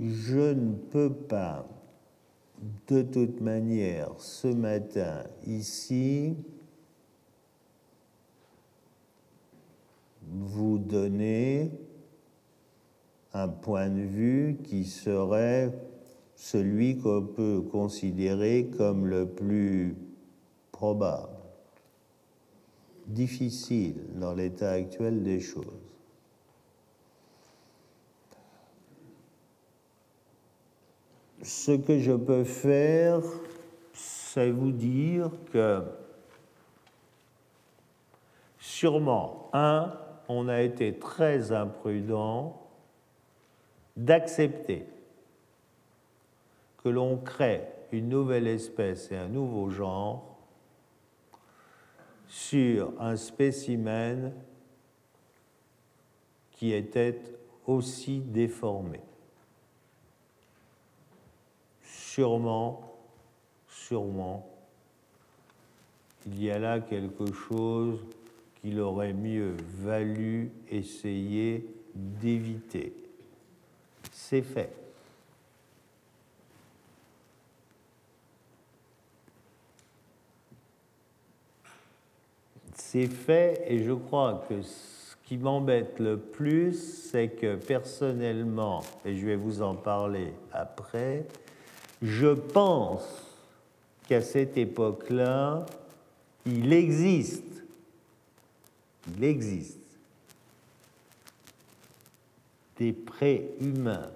[0.08, 1.66] Je ne peux pas,
[2.86, 6.36] de toute manière, ce matin, ici,
[10.28, 11.70] vous donner
[13.32, 15.72] un point de vue qui serait
[16.36, 19.96] celui qu'on peut considérer comme le plus
[20.70, 21.32] probable,
[23.06, 25.64] difficile dans l'état actuel des choses.
[31.42, 33.20] Ce que je peux faire,
[33.92, 35.82] c'est vous dire que
[38.58, 39.92] sûrement, un,
[40.28, 42.60] on a été très imprudent
[43.96, 44.86] d'accepter
[46.82, 47.62] que l'on crée
[47.92, 50.36] une nouvelle espèce et un nouveau genre
[52.28, 54.32] sur un spécimen
[56.50, 57.20] qui était
[57.66, 59.00] aussi déformé.
[62.16, 62.96] Sûrement,
[63.68, 64.48] sûrement,
[66.26, 67.98] il y a là quelque chose
[68.64, 72.94] il aurait mieux valu essayer d'éviter.
[74.10, 74.72] C'est fait.
[82.72, 89.14] C'est fait et je crois que ce qui m'embête le plus, c'est que personnellement, et
[89.14, 91.26] je vais vous en parler après,
[92.02, 93.04] je pense
[94.08, 95.66] qu'à cette époque-là,
[96.44, 97.46] il existe
[99.14, 99.78] il existe
[102.78, 104.10] des préhumains,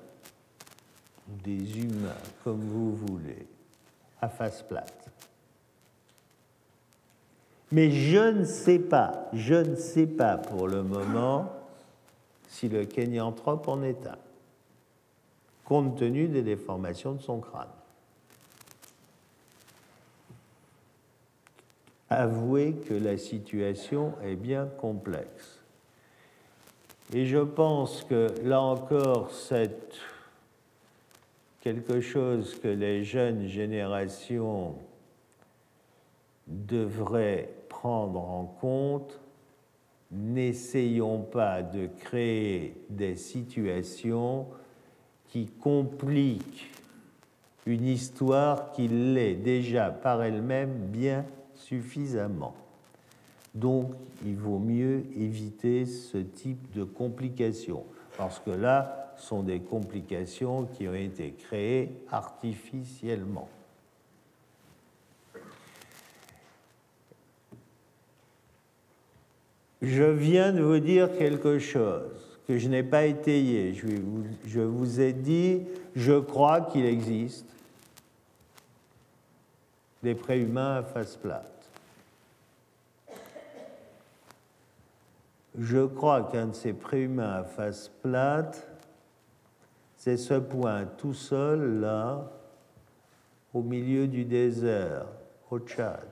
[1.44, 2.10] des humains,
[2.44, 3.46] comme vous voulez,
[4.20, 5.08] à face plate.
[7.72, 11.50] Mais je ne sais pas, je ne sais pas pour le moment
[12.48, 14.18] si le kénianthrope en est un,
[15.70, 17.68] compte tenu des déformations de son crâne.
[22.12, 25.60] avouer que la situation est bien complexe.
[27.12, 30.02] Et je pense que là encore, c'est
[31.60, 34.74] quelque chose que les jeunes générations
[36.48, 39.20] devraient prendre en compte.
[40.10, 44.48] N'essayons pas de créer des situations
[45.30, 46.70] qui compliquent
[47.66, 51.24] une histoire qui l'est déjà par elle-même bien
[51.54, 52.54] suffisamment.
[53.54, 53.92] Donc,
[54.24, 57.84] il vaut mieux éviter ce type de complications,
[58.16, 63.48] parce que là, sont des complications qui ont été créées artificiellement.
[69.82, 73.74] Je viens de vous dire quelque chose je n'ai pas étayé.
[74.44, 75.62] Je vous ai dit,
[75.94, 77.46] je crois qu'il existe
[80.02, 81.46] des préhumains à face plate.
[85.58, 88.66] Je crois qu'un de ces préhumains à face plate,
[89.96, 92.30] c'est ce point tout seul là,
[93.52, 95.06] au milieu du désert,
[95.50, 96.08] au Tchad.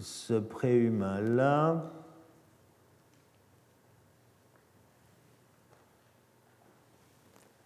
[0.00, 1.90] Ce préhumain-là,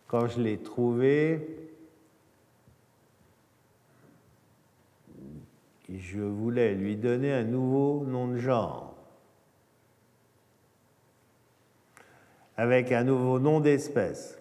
[0.06, 1.68] quand je l'ai trouvé,
[5.88, 8.94] je voulais lui donner un nouveau nom de genre,
[12.56, 14.37] avec un nouveau nom d'espèce.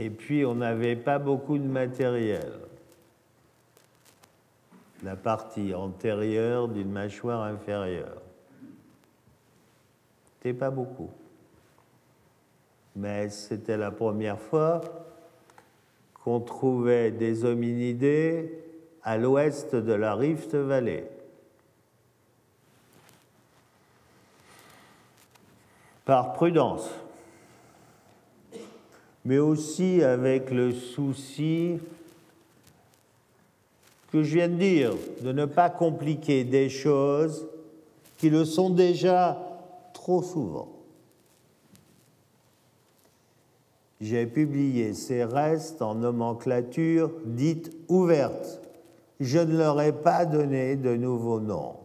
[0.00, 2.54] Et puis, on n'avait pas beaucoup de matériel.
[5.02, 8.22] La partie antérieure d'une mâchoire inférieure.
[10.24, 11.10] C'était pas beaucoup.
[12.96, 14.80] Mais c'était la première fois
[16.24, 18.58] qu'on trouvait des hominidés
[19.02, 21.10] à l'ouest de la Rift Valley.
[26.06, 26.88] Par prudence,
[29.30, 31.78] mais aussi avec le souci
[34.10, 37.46] que je viens de dire, de ne pas compliquer des choses
[38.18, 39.38] qui le sont déjà
[39.92, 40.72] trop souvent.
[44.00, 48.60] J'ai publié ces restes en nomenclature dite ouverte.
[49.20, 51.76] Je ne leur ai pas donné de nouveaux noms.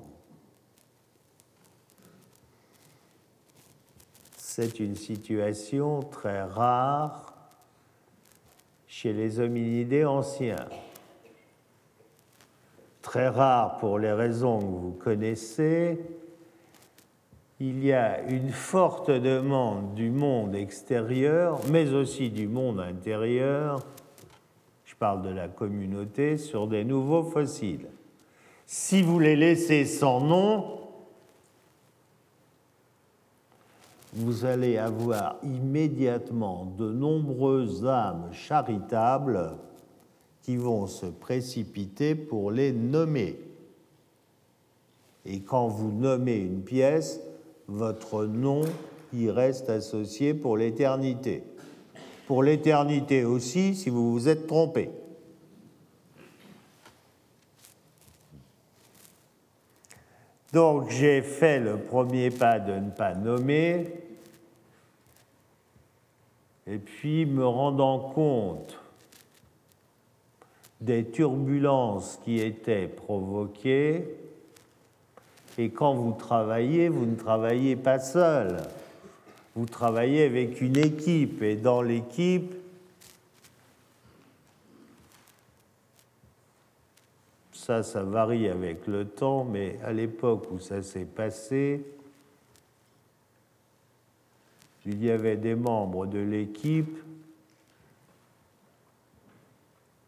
[4.36, 7.25] C'est une situation très rare
[8.98, 10.70] chez les hominidés anciens.
[13.02, 16.00] Très rare pour les raisons que vous connaissez.
[17.60, 23.84] Il y a une forte demande du monde extérieur, mais aussi du monde intérieur,
[24.86, 27.90] je parle de la communauté, sur des nouveaux fossiles.
[28.66, 30.85] Si vous les laissez sans nom,
[34.16, 39.58] vous allez avoir immédiatement de nombreuses âmes charitables
[40.42, 43.38] qui vont se précipiter pour les nommer.
[45.26, 47.20] Et quand vous nommez une pièce,
[47.68, 48.62] votre nom
[49.12, 51.44] y reste associé pour l'éternité.
[52.28, 54.90] Pour l'éternité aussi si vous vous êtes trompé.
[60.54, 64.05] Donc j'ai fait le premier pas de ne pas nommer,
[66.68, 68.80] et puis me rendant compte
[70.82, 74.06] des turbulences qui étaient provoquées,
[75.58, 78.58] et quand vous travaillez, vous ne travaillez pas seul,
[79.56, 82.56] vous travaillez avec une équipe, et dans l'équipe,
[87.54, 91.84] ça, ça varie avec le temps, mais à l'époque où ça s'est passé,
[94.86, 96.98] il y avait des membres de l'équipe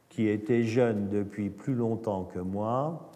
[0.10, 3.12] qui étaient jeunes depuis plus longtemps que moi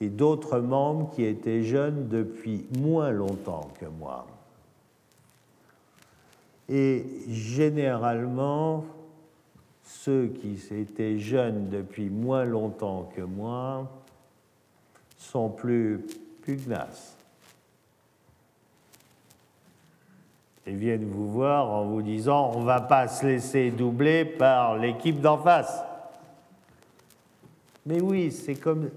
[0.00, 4.26] et d'autres membres qui étaient jeunes depuis moins longtemps que moi.
[6.68, 8.84] Et généralement,
[9.82, 13.90] ceux qui étaient jeunes depuis moins longtemps que moi
[15.16, 16.06] sont plus
[16.42, 17.17] pugnaces.
[20.68, 24.76] Et viennent vous voir en vous disant on ne va pas se laisser doubler par
[24.76, 25.82] l'équipe d'en face.
[27.86, 28.90] Mais oui, c'est comme...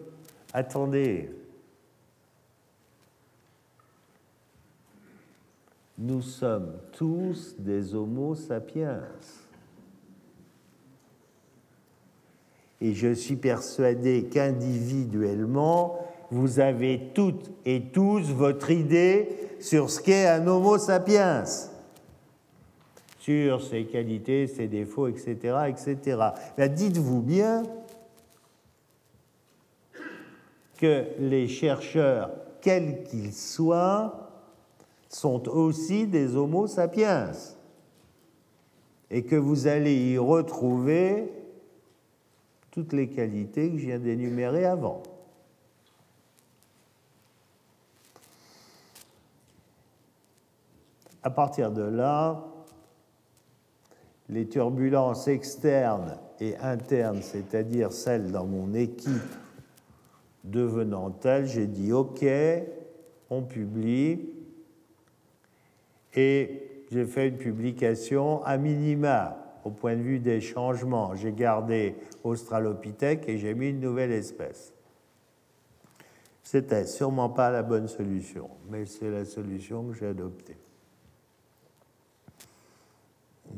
[0.53, 1.31] Attendez.
[5.97, 9.03] Nous sommes tous des Homo sapiens.
[12.81, 19.29] Et je suis persuadé qu'individuellement, vous avez toutes et tous votre idée
[19.61, 21.43] sur ce qu'est un Homo sapiens,
[23.19, 25.57] sur ses qualités, ses défauts, etc.
[25.69, 26.17] etc.
[26.57, 27.63] dites-vous bien
[30.77, 34.29] que les chercheurs, quels qu'ils soient,
[35.07, 37.31] sont aussi des Homo sapiens
[39.11, 41.31] et que vous allez y retrouver
[42.71, 45.03] toutes les qualités que je viens d'énumérer avant.
[51.23, 52.43] À partir de là,
[54.29, 59.35] les turbulences externes et internes, c'est-à-dire celles dans mon équipe
[60.43, 62.25] devenant telles, j'ai dit OK,
[63.29, 64.31] on publie,
[66.13, 71.15] et j'ai fait une publication à minima au point de vue des changements.
[71.15, 74.73] J'ai gardé Australopithèque et j'ai mis une nouvelle espèce.
[76.43, 80.57] C'était sûrement pas la bonne solution, mais c'est la solution que j'ai adoptée.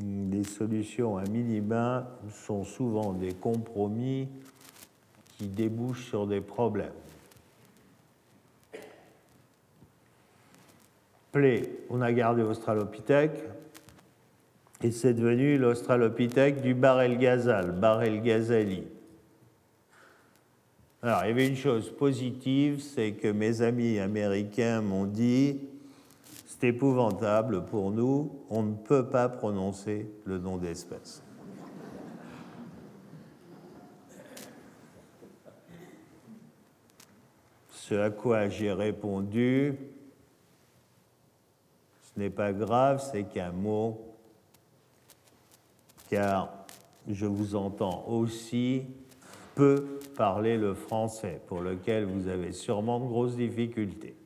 [0.00, 4.28] Les solutions à minima sont souvent des compromis
[5.38, 6.92] qui débouchent sur des problèmes.
[11.90, 13.42] On a gardé Australopithèque,
[14.82, 18.84] et c'est devenu l'Australopithèque du Bar el Ghazal, Bar el Ghazali.
[21.02, 25.58] Alors, il y avait une chose positive, c'est que mes amis américains m'ont dit
[26.58, 31.22] c'est épouvantable pour nous, on ne peut pas prononcer le nom d'espèce.
[37.70, 39.78] Ce à quoi j'ai répondu,
[42.02, 44.14] ce n'est pas grave, c'est qu'un mot,
[46.08, 46.64] car
[47.08, 48.84] je vous entends aussi
[49.54, 54.16] peu parler le français, pour lequel vous avez sûrement de grosses difficultés.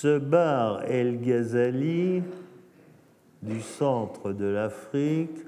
[0.00, 2.22] Ce bar El Ghazali
[3.42, 5.40] du centre de l'Afrique,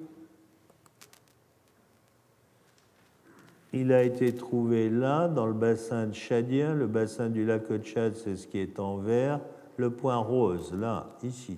[3.73, 6.75] il a été trouvé là, dans le bassin tchadien.
[6.75, 9.39] Le bassin du lac Tchad, c'est ce qui est en vert.
[9.77, 11.57] Le point rose, là, ici.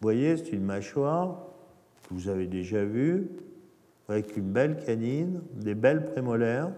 [0.00, 1.36] voyez, c'est une mâchoire
[2.08, 3.28] que vous avez déjà vue,
[4.08, 6.72] avec une belle canine, des belles prémolaires.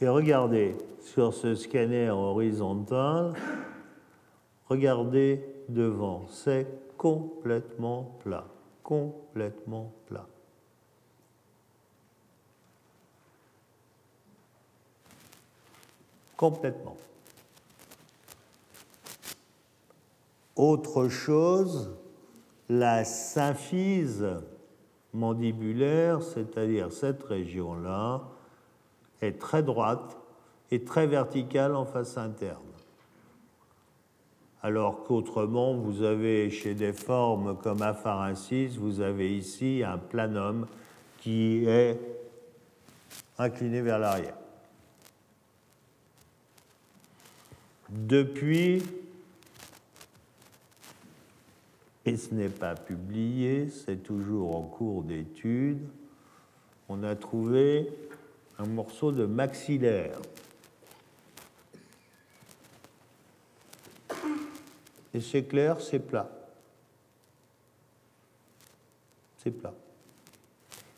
[0.00, 3.34] Et regardez sur ce scanner horizontal,
[4.68, 6.66] regardez devant, c'est
[6.96, 8.46] complètement plat,
[8.82, 10.26] complètement plat.
[16.36, 16.96] Complètement.
[20.56, 21.96] Autre chose,
[22.68, 24.26] la symphyse
[25.12, 28.22] mandibulaire, c'est-à-dire cette région-là,
[29.24, 30.16] est très droite
[30.70, 32.58] et très verticale en face interne.
[34.62, 40.66] Alors qu'autrement, vous avez chez des formes comme apharensis, vous avez ici un planum
[41.18, 42.00] qui est
[43.38, 44.36] incliné vers l'arrière.
[47.90, 48.82] Depuis,
[52.06, 55.86] et ce n'est pas publié, c'est toujours en cours d'étude,
[56.88, 57.90] on a trouvé
[58.58, 60.18] un morceau de maxillaire.
[65.12, 66.28] Et c'est clair, c'est plat.
[69.38, 69.74] C'est plat.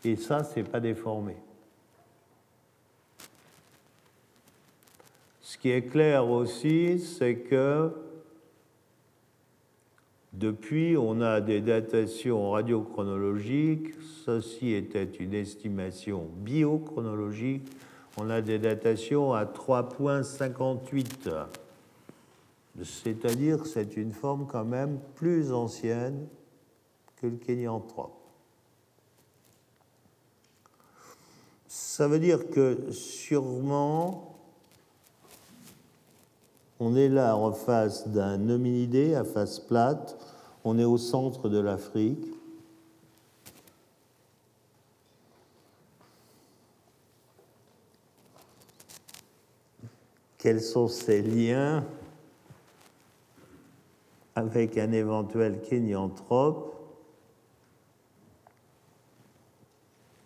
[0.04, 1.36] Et ça, c'est pas déformé.
[5.42, 8.05] Ce qui est clair aussi, c'est que
[10.36, 13.94] depuis, on a des datations radiochronologiques.
[14.24, 17.66] Ceci était une estimation biochronologique.
[18.18, 21.46] On a des datations à 3,58.
[22.82, 26.26] C'est-à-dire que c'est une forme quand même plus ancienne
[27.16, 28.12] que le kénianthrope.
[31.66, 34.35] Ça veut dire que sûrement
[36.78, 40.16] on est là en face d'un hominidé à face plate,
[40.64, 42.26] on est au centre de l'Afrique.
[50.38, 51.84] Quels sont ces liens
[54.34, 56.74] avec un éventuel kénianthrope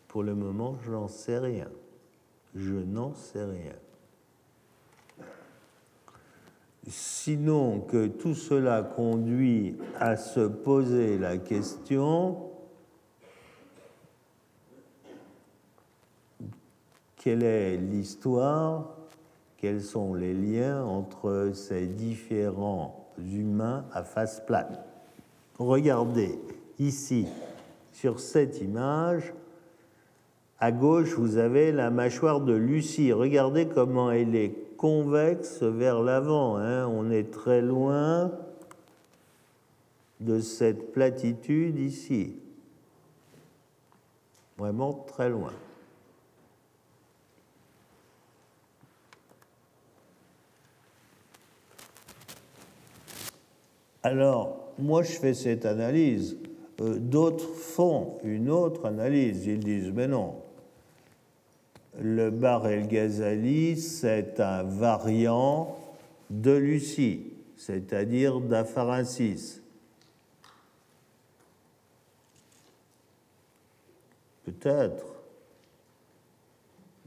[0.09, 1.69] Pour le moment, je n'en sais rien.
[2.55, 3.77] Je n'en sais rien
[6.91, 12.51] sinon que tout cela conduit à se poser la question
[17.17, 18.97] quelle est l'histoire,
[19.59, 24.85] quels sont les liens entre ces différents humains à face plate.
[25.59, 26.39] Regardez
[26.79, 27.27] ici,
[27.93, 29.35] sur cette image,
[30.61, 33.13] à gauche, vous avez la mâchoire de Lucie.
[33.13, 36.57] Regardez comment elle est convexe vers l'avant.
[36.57, 36.87] Hein.
[36.87, 38.31] On est très loin
[40.21, 42.35] de cette platitude ici.
[44.59, 45.53] Vraiment très loin.
[54.03, 56.37] Alors, moi, je fais cette analyse.
[56.81, 59.47] Euh, d'autres font une autre analyse.
[59.47, 60.40] Ils disent, mais non,
[62.01, 65.77] le Bar el Ghazali, c'est un variant
[66.31, 69.61] de Lucie, c'est-à-dire d'Apharensis.
[74.45, 75.05] Peut-être.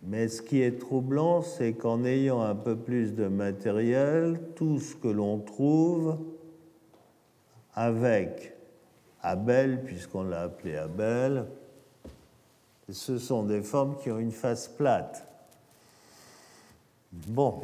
[0.04, 4.96] Mais ce qui est troublant, c'est qu'en ayant un peu plus de matériel, tout ce
[4.96, 6.18] que l'on trouve
[7.74, 8.54] avec
[9.22, 11.46] Abel, puisqu'on l'a appelé Abel,
[12.92, 15.26] ce sont des formes qui ont une face plate.
[17.12, 17.64] Bon.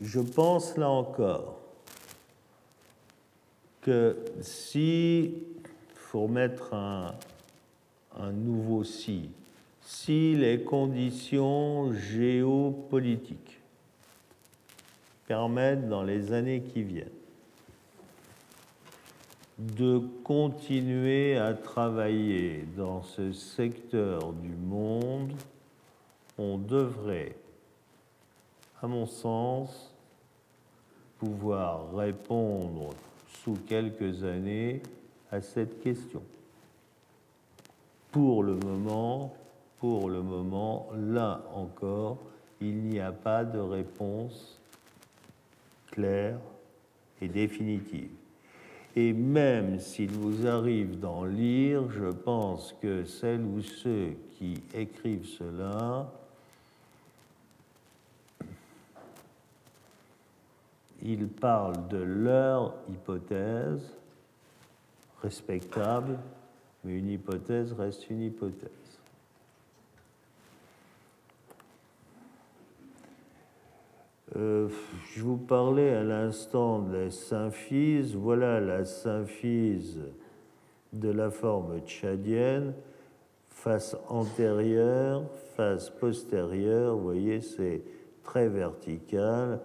[0.00, 1.58] Je pense là encore
[3.80, 5.34] que si,
[5.94, 7.14] faut mettre un,
[8.16, 9.30] un nouveau si,
[9.80, 13.60] si les conditions géopolitiques
[15.26, 17.08] permettent dans les années qui viennent
[19.58, 25.32] de continuer à travailler dans ce secteur du monde,
[26.38, 27.34] on devrait,
[28.80, 29.92] à mon sens,
[31.18, 32.90] pouvoir répondre
[33.42, 34.80] sous quelques années
[35.32, 36.22] à cette question.
[38.12, 39.34] Pour le moment,
[39.80, 42.18] pour le moment, là encore,
[42.60, 44.60] il n'y a pas de réponse
[45.90, 46.38] claire
[47.20, 48.17] et définitive.
[49.00, 55.24] Et même s'il vous arrive d'en lire, je pense que celles ou ceux qui écrivent
[55.38, 56.10] cela
[61.00, 63.88] ils parlent de leur hypothèse
[65.22, 66.18] respectable,
[66.82, 68.87] mais une hypothèse reste une hypothèse.
[74.38, 74.68] Euh,
[75.16, 78.14] je vous parlais à l'instant de la symphyse.
[78.14, 80.00] Voilà la symphyse
[80.92, 82.72] de la forme tchadienne,
[83.48, 85.24] face antérieure,
[85.56, 86.96] face postérieure.
[86.96, 87.82] Vous voyez, c'est
[88.22, 89.60] très vertical.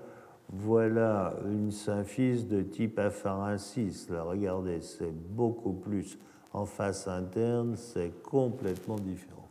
[0.51, 4.09] Voilà une symphyse de type apharensis.
[4.09, 6.17] Là, regardez, c'est beaucoup plus
[6.51, 9.49] en face interne, c'est complètement différent.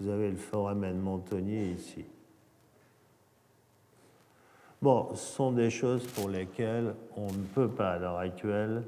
[0.00, 2.04] Vous avez le foramen montonnier ici.
[4.84, 8.82] Bon, ce sont des choses pour lesquelles on ne peut pas à l'heure actuelle.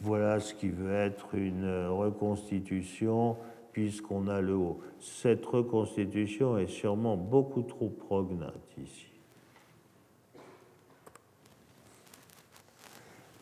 [0.00, 3.36] Voilà ce qui veut être une reconstitution
[3.72, 4.80] puisqu'on a le haut.
[5.00, 9.08] Cette reconstitution est sûrement beaucoup trop prognate ici.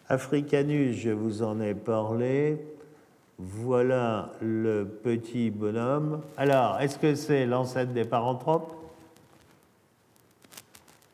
[0.09, 2.59] Africanus, je vous en ai parlé.
[3.39, 6.23] Voilà le petit bonhomme.
[6.37, 8.76] Alors, est-ce que c'est l'ancêtre des paranthropes?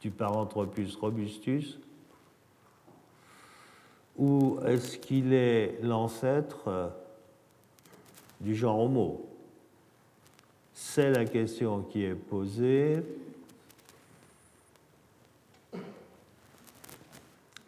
[0.03, 1.79] Du Paranthropus robustus
[4.19, 6.89] Ou est-ce qu'il est, l'ancêtre euh,
[8.41, 9.29] du genre Homo?
[10.75, 13.05] C'est la question qui est posée.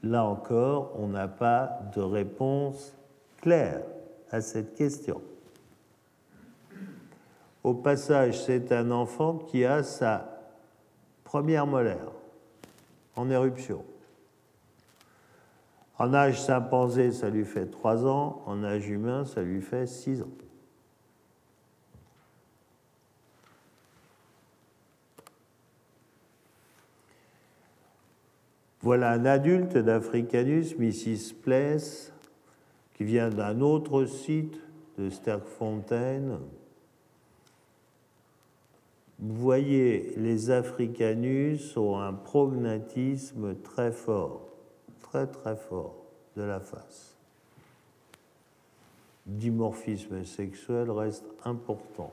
[0.02, 2.92] Là encore, on n'a pas de réponse
[3.40, 3.82] claire
[4.30, 5.22] à cette question.
[7.62, 10.42] Au passage, c'est un enfant qui a sa
[11.22, 12.13] première molaire
[13.16, 13.84] en éruption.
[15.98, 20.22] En âge chimpanzé, ça lui fait 3 ans, en âge humain, ça lui fait 6
[20.22, 20.30] ans.
[28.80, 31.32] Voilà un adulte d'Africanus Mrs.
[31.42, 32.12] Place
[32.92, 34.60] qui vient d'un autre site
[34.98, 36.40] de Sterkfontein,
[39.18, 44.48] vous voyez, les africanus ont un prognatisme très fort,
[45.02, 45.94] très très fort
[46.36, 47.16] de la face.
[49.26, 52.12] Dimorphisme sexuel reste important.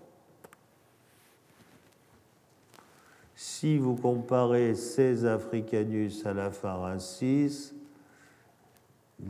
[3.36, 7.74] Si vous comparez ces africanus à la pharensis,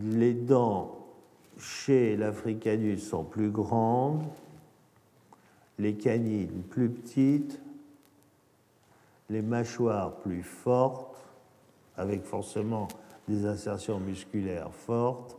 [0.04, 0.98] les dents
[1.58, 4.24] chez l'africanus sont plus grandes,
[5.82, 7.60] les canines plus petites,
[9.32, 11.18] les mâchoires plus fortes,
[11.98, 12.88] avec forcément
[13.28, 15.38] des insertions musculaires fortes,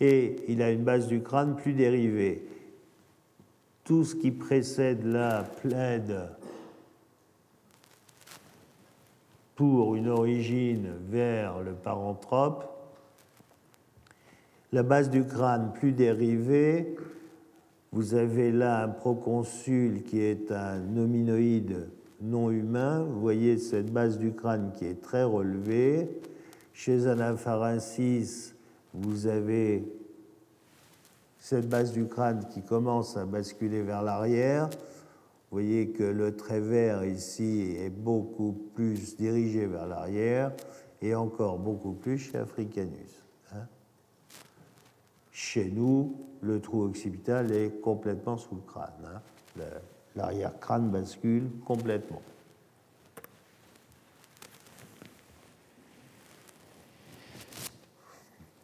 [0.00, 2.44] et il a une base du crâne plus dérivée.
[3.84, 6.28] Tout ce qui précède là plaide
[9.54, 12.68] pour une origine vers le paranthrope.
[14.72, 16.96] La base du crâne plus dérivée
[17.92, 21.88] vous avez là un proconsul qui est un hominoïde
[22.22, 23.02] non humain.
[23.02, 26.08] Vous voyez cette base du crâne qui est très relevée.
[26.72, 27.36] Chez un
[28.94, 29.84] vous avez
[31.38, 34.70] cette base du crâne qui commence à basculer vers l'arrière.
[34.70, 40.52] Vous voyez que le trait vert ici est beaucoup plus dirigé vers l'arrière
[41.02, 43.21] et encore beaucoup plus chez Africanus.
[45.32, 48.92] Chez nous, le trou occipital est complètement sous le crâne.
[49.06, 49.62] Hein.
[50.14, 52.20] L'arrière-crâne bascule complètement.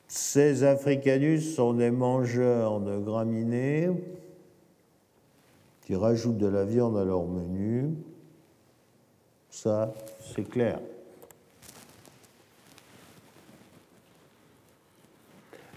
[0.08, 3.90] Ces africanus sont des mangeurs de graminées
[5.86, 7.94] qui rajoutent de la viande à leur menu.
[9.48, 10.80] Ça, c'est clair.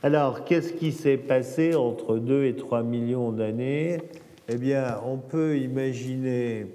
[0.04, 4.02] Alors, qu'est-ce qui s'est passé entre 2 et 3 millions d'années?
[4.50, 6.66] Eh bien, on peut imaginer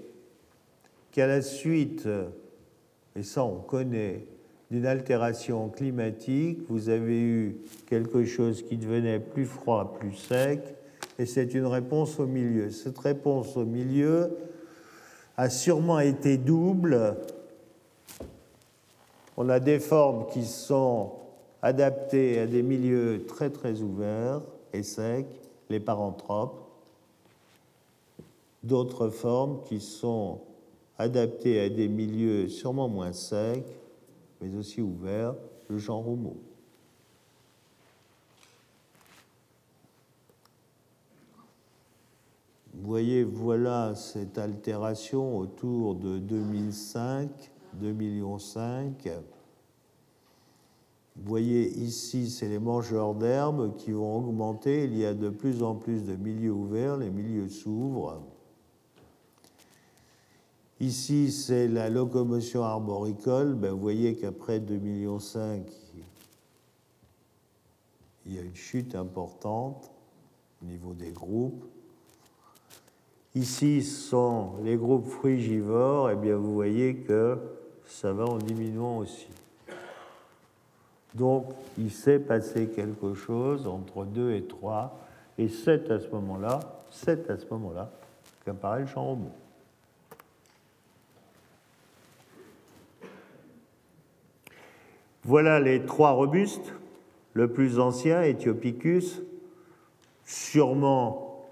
[1.11, 2.09] qu'à la suite,
[3.16, 4.27] et ça on connaît,
[4.70, 7.57] d'une altération climatique, vous avez eu
[7.89, 10.61] quelque chose qui devenait plus froid, plus sec,
[11.18, 12.70] et c'est une réponse au milieu.
[12.70, 14.37] Cette réponse au milieu
[15.37, 17.16] a sûrement été double.
[19.37, 21.26] On a des formes qui sont
[21.67, 24.41] adaptées à des milieux très très ouverts
[24.73, 25.27] et secs,
[25.69, 26.64] les paranthropes,
[28.62, 30.43] d'autres formes qui sont
[30.97, 33.67] adaptées à des milieux sûrement moins secs,
[34.41, 35.35] mais aussi ouverts,
[35.69, 36.37] le genre Homo.
[42.75, 47.29] Vous voyez, voilà cette altération autour de 2005,
[47.83, 48.39] 2,5 millions.
[51.17, 54.85] Vous voyez ici, c'est les mangeurs d'herbes qui vont augmenter.
[54.85, 58.23] Il y a de plus en plus de milieux ouverts, les milieux s'ouvrent.
[60.79, 63.55] Ici, c'est la locomotion arboricole.
[63.55, 65.19] Ben, vous voyez qu'après 2,5 millions,
[68.27, 69.91] il y a une chute importante
[70.62, 71.64] au niveau des groupes.
[73.35, 77.39] Ici sont les groupes frugivores, et eh bien vous voyez que
[77.87, 79.29] ça va en diminuant aussi.
[81.17, 81.47] Donc
[81.79, 84.99] il s'est passé quelque chose entre 2 et 3,
[85.39, 86.61] et 7 à ce moment-là,
[86.91, 87.91] 7 à ce moment-là,
[88.45, 89.31] qu'apparaît le champ robot.
[95.25, 96.73] Voilà les trois robustes.
[97.33, 99.23] Le plus ancien, Ethiopicus,
[100.25, 101.49] sûrement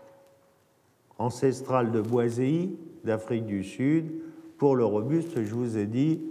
[1.18, 4.12] ancestral de Boiséi, d'Afrique du Sud.
[4.58, 6.22] Pour le robuste, je vous ai dit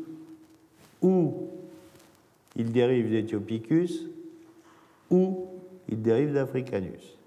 [1.02, 1.53] où
[2.56, 4.08] il dérive d'Ethiopicus
[5.10, 5.48] ou
[5.90, 7.18] il dérive d'Africanus.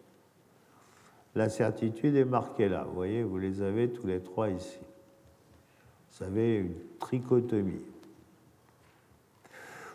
[1.34, 2.84] L'incertitude est marquée là.
[2.84, 4.78] Vous voyez, vous les avez tous les trois ici.
[6.12, 7.82] Vous avez une trichotomie.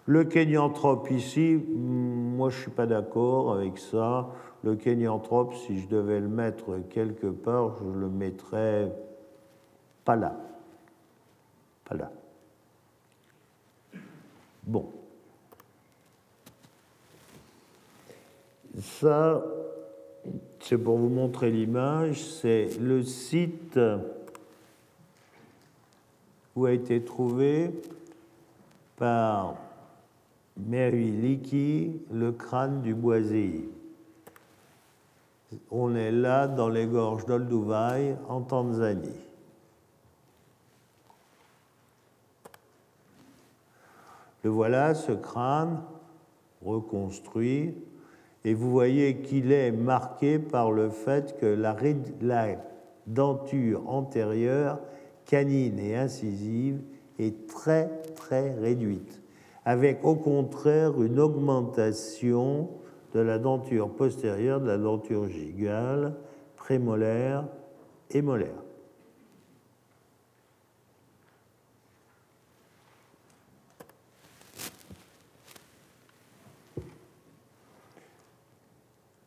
[0.05, 4.29] Le kénianthrope ici, moi je ne suis pas d'accord avec ça.
[4.63, 8.91] Le kénianthrope, si je devais le mettre quelque part, je le mettrais
[10.05, 10.35] pas là.
[11.85, 12.11] Pas là.
[14.63, 14.91] Bon.
[18.79, 19.43] Ça,
[20.61, 23.79] c'est pour vous montrer l'image, c'est le site
[26.55, 27.71] où a été trouvé
[28.97, 29.55] par
[30.57, 33.67] Mary Leakey le crâne du boisé.
[35.69, 39.09] On est là dans les gorges d'Olduvai, en Tanzanie.
[44.43, 45.81] Le voilà, ce crâne
[46.63, 47.75] reconstruit,
[48.43, 51.75] et vous voyez qu'il est marqué par le fait que la,
[53.07, 54.79] denture antérieure,
[55.25, 56.81] canine et incisive,
[57.19, 59.21] est très très réduite,
[59.65, 62.69] avec au contraire une augmentation
[63.13, 66.13] de la denture postérieure de la denture gigale,
[66.55, 67.45] prémolaire
[68.09, 68.63] et molaire.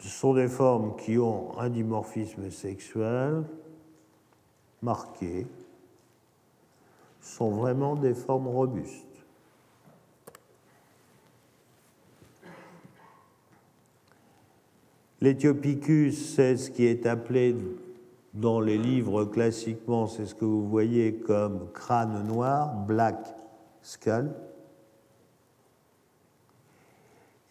[0.04, 3.44] Ce sont des formes qui ont un dimorphisme sexuel
[4.80, 5.46] marqué,
[7.20, 9.04] sont vraiment des formes robustes.
[15.20, 17.54] L'Ethiopicus, c'est ce qui est appelé
[18.32, 23.26] dans les livres classiquement, c'est ce que vous voyez comme crâne noir, black
[23.82, 24.30] skull.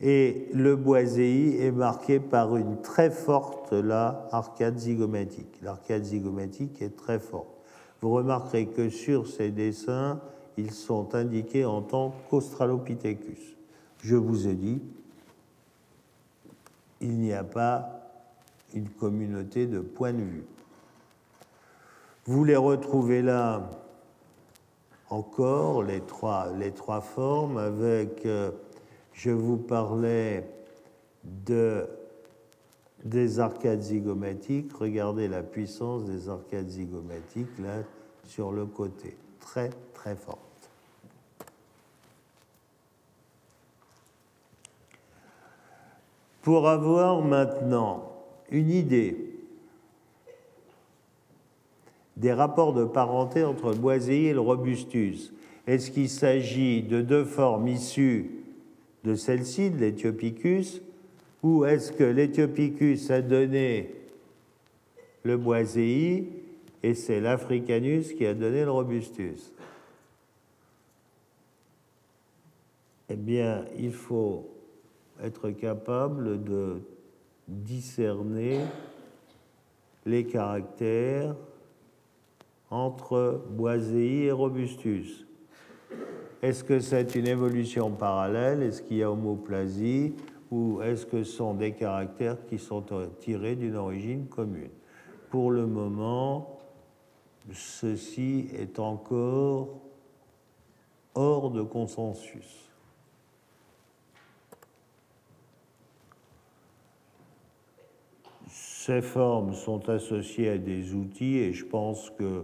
[0.05, 5.61] Et le boiséi est marqué par une très forte là, arcade zygomatique.
[5.61, 7.47] L'arcade zygomatique est très forte.
[8.01, 10.19] Vous remarquerez que sur ces dessins,
[10.57, 13.55] ils sont indiqués en tant qu'Australopithecus.
[14.03, 14.81] Je vous ai dit,
[16.99, 18.01] il n'y a pas
[18.73, 20.45] une communauté de points de vue.
[22.25, 23.69] Vous les retrouvez là
[25.09, 28.51] encore, les trois, les trois formes, avec, euh,
[29.13, 30.49] je vous parlais
[31.23, 31.87] de
[33.03, 34.71] des arcades zygomatiques.
[34.73, 37.83] Regardez la puissance des arcades zygomatiques là
[38.23, 39.17] sur le côté.
[39.39, 40.39] Très, très forte.
[46.41, 48.11] Pour avoir maintenant
[48.49, 49.29] une idée
[52.17, 55.33] des rapports de parenté entre le boiséi et le robustus,
[55.67, 58.42] est-ce qu'il s'agit de deux formes issues
[59.03, 60.81] de celle-ci, de l'Ethiopicus,
[61.41, 63.91] ou est-ce que l'Ethiopicus a donné
[65.23, 66.29] le boiséi
[66.81, 69.51] et c'est l'Africanus qui a donné le robustus?
[73.09, 74.49] Eh bien, il faut
[75.21, 76.81] être capable de
[77.47, 78.59] discerner
[80.05, 81.35] les caractères
[82.69, 85.25] entre boiséi et robustus.
[86.43, 88.63] Est-ce que c'est une évolution parallèle?
[88.63, 90.13] Est-ce qu'il y a homoplasie?
[90.51, 92.83] Ou est-ce que ce sont des caractères qui sont
[93.21, 94.69] tirés d'une origine commune?
[95.29, 96.59] Pour le moment,
[97.53, 99.69] ceci est encore
[101.15, 102.69] hors de consensus.
[108.49, 112.43] Ces formes sont associées à des outils et je pense que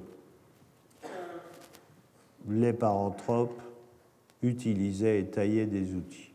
[2.47, 3.61] les paranthropes
[4.41, 6.31] utilisaient et taillaient des outils.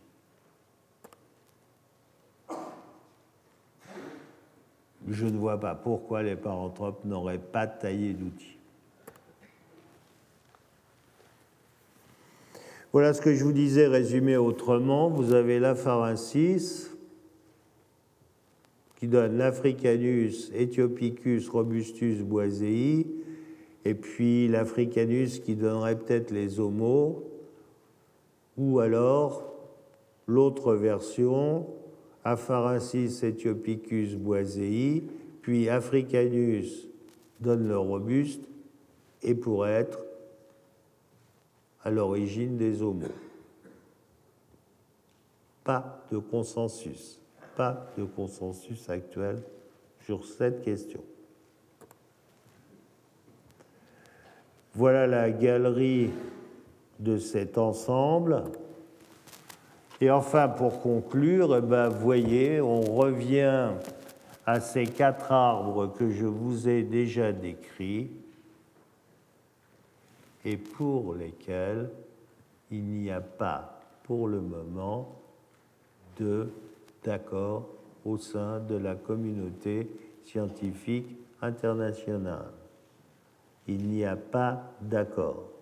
[5.08, 8.56] Je ne vois pas pourquoi les paranthropes n'auraient pas taillé d'outils.
[12.92, 15.08] Voilà ce que je vous disais résumé autrement.
[15.08, 16.90] Vous avez l'apharensis
[18.96, 23.06] qui donne l'Africanus Ethiopicus robustus boisei
[23.84, 27.22] et puis l'Africanus qui donnerait peut-être les homos,
[28.56, 29.42] ou alors
[30.26, 31.66] l'autre version,
[32.24, 35.04] Apharensis Ethiopicus boisei,
[35.42, 36.88] puis Africanus
[37.40, 38.48] donne le robuste
[39.22, 39.98] et pourrait être
[41.82, 43.06] à l'origine des homos.
[45.64, 47.20] Pas de consensus,
[47.56, 49.42] pas de consensus actuel
[50.00, 51.02] sur cette question.
[54.74, 56.10] Voilà la galerie
[56.98, 58.44] de cet ensemble.
[60.00, 63.70] Et enfin, pour conclure, eh ben, voyez, on revient
[64.46, 68.10] à ces quatre arbres que je vous ai déjà décrits
[70.44, 71.90] et pour lesquels
[72.70, 75.18] il n'y a pas pour le moment
[76.18, 76.50] de
[77.02, 77.66] d'accord
[78.04, 79.88] au sein de la communauté
[80.24, 81.06] scientifique
[81.40, 82.52] internationale
[83.66, 85.53] il n'y a pas d'accord.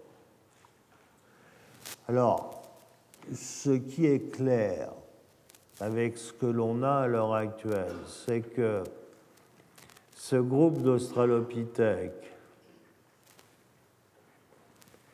[2.08, 2.62] Alors,
[3.32, 4.90] ce qui est clair
[5.80, 8.82] avec ce que l'on a à l'heure actuelle, c'est que
[10.14, 12.32] ce groupe d'Australopithèques,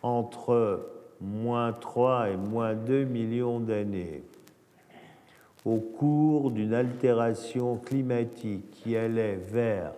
[0.02, 0.90] entre
[1.20, 4.22] moins 3 et moins 2 millions d'années,
[5.64, 9.92] au cours d'une altération climatique qui allait vers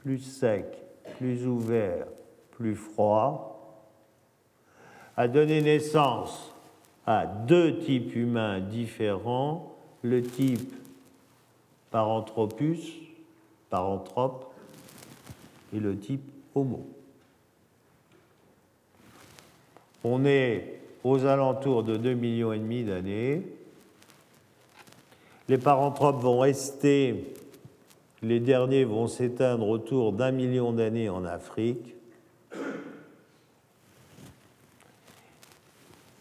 [0.00, 0.66] plus sec,
[1.18, 2.06] plus ouvert,
[2.52, 3.49] plus froid,
[5.20, 6.50] a donné naissance
[7.06, 10.72] à deux types humains différents, le type
[11.90, 12.94] Paranthropus,
[13.68, 14.50] paranthrope,
[15.74, 16.22] et le type
[16.54, 16.86] Homo.
[20.04, 23.42] On est aux alentours de 2,5 millions et demi d'années.
[25.50, 27.34] Les paranthropes vont rester,
[28.22, 31.94] les derniers vont s'éteindre autour d'un million d'années en Afrique.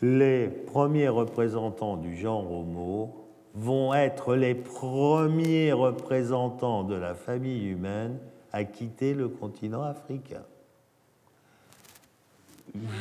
[0.01, 3.15] Les premiers représentants du genre Homo
[3.55, 8.19] vont être les premiers représentants de la famille humaine
[8.53, 10.43] à quitter le continent africain.